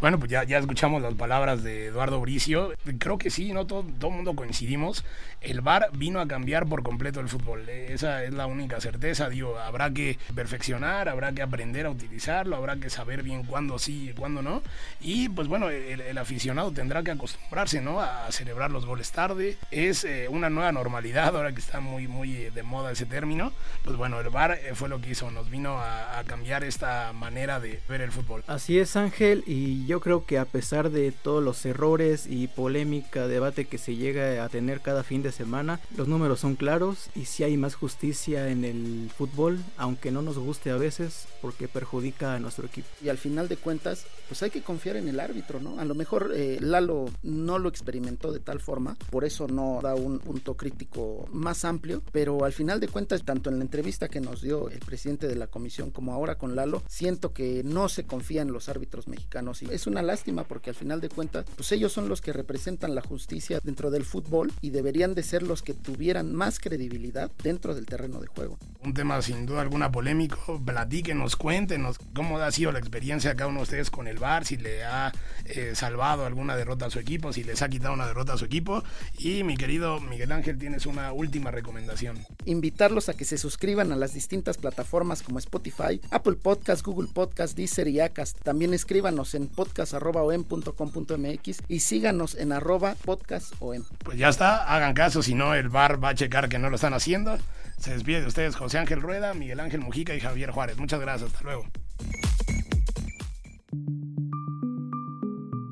Bueno, 0.03 0.19
pues 0.19 0.29
ya, 0.29 0.43
ya 0.43 0.57
escuchamos 0.57 1.01
las 1.01 1.13
palabras 1.13 1.63
de 1.63 1.85
Eduardo 1.85 2.19
Bricio. 2.19 2.73
Creo 2.99 3.17
que 3.17 3.29
sí, 3.29 3.53
¿no? 3.53 3.65
Todo, 3.65 3.85
todo 4.01 4.11
mundo 4.11 4.35
coincidimos. 4.35 5.05
El 5.39 5.61
VAR 5.61 5.91
vino 5.93 6.19
a 6.19 6.27
cambiar 6.27 6.67
por 6.67 6.83
completo 6.83 7.21
el 7.21 7.29
fútbol. 7.29 7.69
Esa 7.69 8.25
es 8.25 8.33
la 8.33 8.45
única 8.45 8.81
certeza. 8.81 9.29
Digo, 9.29 9.57
habrá 9.57 9.91
que 9.91 10.19
perfeccionar, 10.35 11.07
habrá 11.07 11.31
que 11.31 11.41
aprender 11.41 11.85
a 11.85 11.89
utilizarlo, 11.89 12.57
habrá 12.57 12.75
que 12.75 12.89
saber 12.89 13.23
bien 13.23 13.43
cuándo 13.43 13.79
sí 13.79 14.09
y 14.09 14.13
cuándo 14.13 14.41
no. 14.41 14.61
Y 14.99 15.29
pues 15.29 15.47
bueno, 15.47 15.69
el, 15.69 16.17
aficionado 16.17 16.73
tendrá 16.73 17.01
que 17.01 17.11
acostumbrarse, 17.11 17.79
¿no? 17.79 18.01
A 18.01 18.29
celebrar 18.29 18.71
los 18.71 18.85
goles 18.85 19.09
tarde. 19.13 19.57
Es 19.71 20.03
eh, 20.03 20.27
una 20.27 20.49
nueva 20.49 20.73
normalidad, 20.73 21.33
ahora 21.33 21.53
que 21.53 21.61
está 21.61 21.79
muy, 21.79 22.09
muy 22.09 22.35
eh, 22.35 22.51
de 22.51 22.63
moda 22.63 22.91
ese 22.91 23.05
término. 23.05 23.53
Pues 23.85 23.95
bueno, 23.95 24.19
el 24.19 24.27
VAR 24.27 24.51
eh, 24.51 24.75
fue 24.75 24.89
lo 24.89 24.99
que 24.99 25.11
hizo, 25.11 25.31
nos 25.31 25.49
vino 25.49 25.77
a, 25.79 26.19
a 26.19 26.25
cambiar 26.25 26.65
esta 26.65 27.13
manera 27.13 27.61
de 27.61 27.79
ver 27.87 28.01
el 28.01 28.11
fútbol. 28.11 28.43
Así 28.47 28.77
es, 28.79 28.97
Ángel, 28.97 29.45
y 29.47 29.85
yo 29.85 29.92
creo 29.99 30.25
que 30.25 30.37
a 30.37 30.45
pesar 30.45 30.91
de 30.91 31.11
todos 31.11 31.43
los 31.43 31.65
errores 31.65 32.25
y 32.27 32.47
polémica, 32.47 33.27
debate 33.27 33.65
que 33.65 33.77
se 33.77 33.95
llega 33.95 34.43
a 34.43 34.49
tener 34.49 34.81
cada 34.81 35.03
fin 35.03 35.23
de 35.23 35.31
semana, 35.31 35.79
los 35.97 36.07
números 36.07 36.39
son 36.39 36.55
claros 36.55 37.09
y 37.15 37.25
si 37.25 37.43
hay 37.43 37.57
más 37.57 37.75
justicia 37.75 38.49
en 38.49 38.65
el 38.65 39.11
fútbol, 39.15 39.59
aunque 39.77 40.11
no 40.11 40.21
nos 40.21 40.37
guste 40.37 40.71
a 40.71 40.77
veces 40.77 41.27
porque 41.41 41.67
perjudica 41.67 42.35
a 42.35 42.39
nuestro 42.39 42.65
equipo. 42.65 42.87
Y 43.03 43.09
al 43.09 43.17
final 43.17 43.47
de 43.47 43.57
cuentas, 43.57 44.05
pues 44.27 44.43
hay 44.43 44.49
que 44.49 44.61
confiar 44.61 44.95
en 44.95 45.07
el 45.07 45.19
árbitro, 45.19 45.59
¿no? 45.59 45.79
A 45.79 45.85
lo 45.85 45.95
mejor 45.95 46.31
eh, 46.35 46.57
Lalo 46.61 47.05
no 47.21 47.59
lo 47.59 47.69
experimentó 47.69 48.31
de 48.31 48.39
tal 48.39 48.59
forma, 48.59 48.95
por 49.09 49.25
eso 49.25 49.47
no 49.47 49.79
da 49.81 49.95
un 49.95 50.19
punto 50.19 50.55
crítico 50.55 51.27
más 51.31 51.65
amplio, 51.65 52.01
pero 52.11 52.45
al 52.45 52.53
final 52.53 52.79
de 52.79 52.87
cuentas, 52.87 53.23
tanto 53.23 53.49
en 53.49 53.57
la 53.57 53.63
entrevista 53.63 54.09
que 54.09 54.21
nos 54.21 54.41
dio 54.41 54.69
el 54.69 54.79
presidente 54.79 55.27
de 55.27 55.35
la 55.35 55.47
comisión 55.47 55.91
como 55.91 56.13
ahora 56.13 56.37
con 56.37 56.55
Lalo, 56.55 56.81
siento 56.87 57.33
que 57.33 57.63
no 57.63 57.89
se 57.89 58.05
confía 58.05 58.41
en 58.41 58.51
los 58.51 58.69
árbitros 58.69 59.07
mexicanos 59.07 59.61
y 59.61 59.67
es 59.71 59.82
una 59.87 60.01
lástima 60.01 60.43
porque 60.43 60.69
al 60.69 60.75
final 60.75 61.01
de 61.01 61.09
cuentas, 61.09 61.45
pues 61.55 61.71
ellos 61.71 61.91
son 61.91 62.09
los 62.09 62.21
que 62.21 62.33
representan 62.33 62.95
la 62.95 63.01
justicia 63.01 63.59
dentro 63.63 63.91
del 63.91 64.05
fútbol 64.05 64.51
y 64.61 64.69
deberían 64.69 65.15
de 65.15 65.23
ser 65.23 65.43
los 65.43 65.61
que 65.61 65.73
tuvieran 65.73 66.33
más 66.33 66.59
credibilidad 66.59 67.31
dentro 67.43 67.75
del 67.75 67.85
terreno 67.85 68.19
de 68.19 68.27
juego. 68.27 68.57
Un 68.85 68.93
tema 68.93 69.21
sin 69.21 69.45
duda 69.45 69.61
alguna 69.61 69.91
polémico, 69.91 70.61
platíquenos, 70.63 71.35
cuéntenos 71.35 71.97
cómo 72.13 72.37
ha 72.37 72.51
sido 72.51 72.71
la 72.71 72.79
experiencia 72.79 73.35
cada 73.35 73.47
uno 73.47 73.59
de 73.59 73.63
ustedes 73.63 73.89
con 73.89 74.07
el 74.07 74.17
VAR, 74.17 74.45
si 74.45 74.57
le 74.57 74.83
ha 74.83 75.11
eh, 75.45 75.71
salvado 75.75 76.25
alguna 76.25 76.55
derrota 76.55 76.87
a 76.87 76.89
su 76.89 76.99
equipo, 76.99 77.33
si 77.33 77.43
les 77.43 77.61
ha 77.61 77.69
quitado 77.69 77.93
una 77.93 78.07
derrota 78.07 78.33
a 78.33 78.37
su 78.37 78.45
equipo. 78.45 78.83
Y 79.17 79.43
mi 79.43 79.57
querido 79.57 79.99
Miguel 79.99 80.31
Ángel, 80.31 80.57
tienes 80.57 80.85
una 80.85 81.11
última 81.13 81.51
recomendación. 81.51 82.17
Invitarlos 82.45 83.09
a 83.09 83.13
que 83.13 83.25
se 83.25 83.37
suscriban 83.37 83.91
a 83.91 83.95
las 83.95 84.13
distintas 84.13 84.57
plataformas 84.57 85.21
como 85.21 85.39
Spotify, 85.39 86.01
Apple 86.11 86.35
Podcast, 86.35 86.85
Google 86.85 87.09
Podcast, 87.13 87.55
Deezer 87.55 87.87
y 87.87 87.99
Acast. 87.99 88.39
También 88.41 88.73
escríbanos 88.73 89.35
en 89.35 89.47
podcast 89.47 89.73
podcast.om.com.mx 89.83 91.63
y 91.67 91.79
síganos 91.79 92.35
en 92.35 92.51
arroba 92.51 92.95
podcastom. 93.03 93.83
Pues 94.03 94.17
ya 94.17 94.29
está, 94.29 94.63
hagan 94.73 94.93
caso, 94.93 95.21
si 95.23 95.35
no 95.35 95.53
el 95.55 95.69
bar 95.69 96.03
va 96.03 96.09
a 96.09 96.15
checar 96.15 96.49
que 96.49 96.59
no 96.59 96.69
lo 96.69 96.75
están 96.75 96.93
haciendo. 96.93 97.37
Se 97.83 97.91
despide 97.91 98.21
de 98.21 98.27
ustedes 98.27 98.55
José 98.55 98.77
Ángel 98.77 99.01
Rueda, 99.01 99.33
Miguel 99.33 99.59
Ángel 99.59 99.81
Mujica 99.81 100.15
y 100.15 100.21
Javier 100.21 100.51
Juárez. 100.51 100.77
Muchas 100.77 101.01
gracias, 101.01 101.33
hasta 101.33 101.43
luego. 101.43 101.65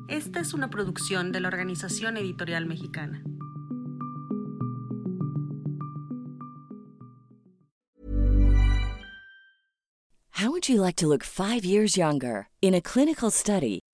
Esta 0.09 0.41
es 0.41 0.53
una 0.53 0.69
producción 0.69 1.31
de 1.31 1.39
la 1.39 1.47
Organización 1.47 2.17
Editorial 2.17 2.65
Mexicana. 2.65 3.23
How 10.33 10.49
would 10.49 10.67
you 10.67 10.81
like 10.81 10.97
to 10.97 11.07
look 11.07 11.23
five 11.23 11.63
years 11.63 11.95
younger? 11.95 12.49
In 12.61 12.73
a 12.73 12.81
clinical 12.81 13.31
study, 13.31 13.79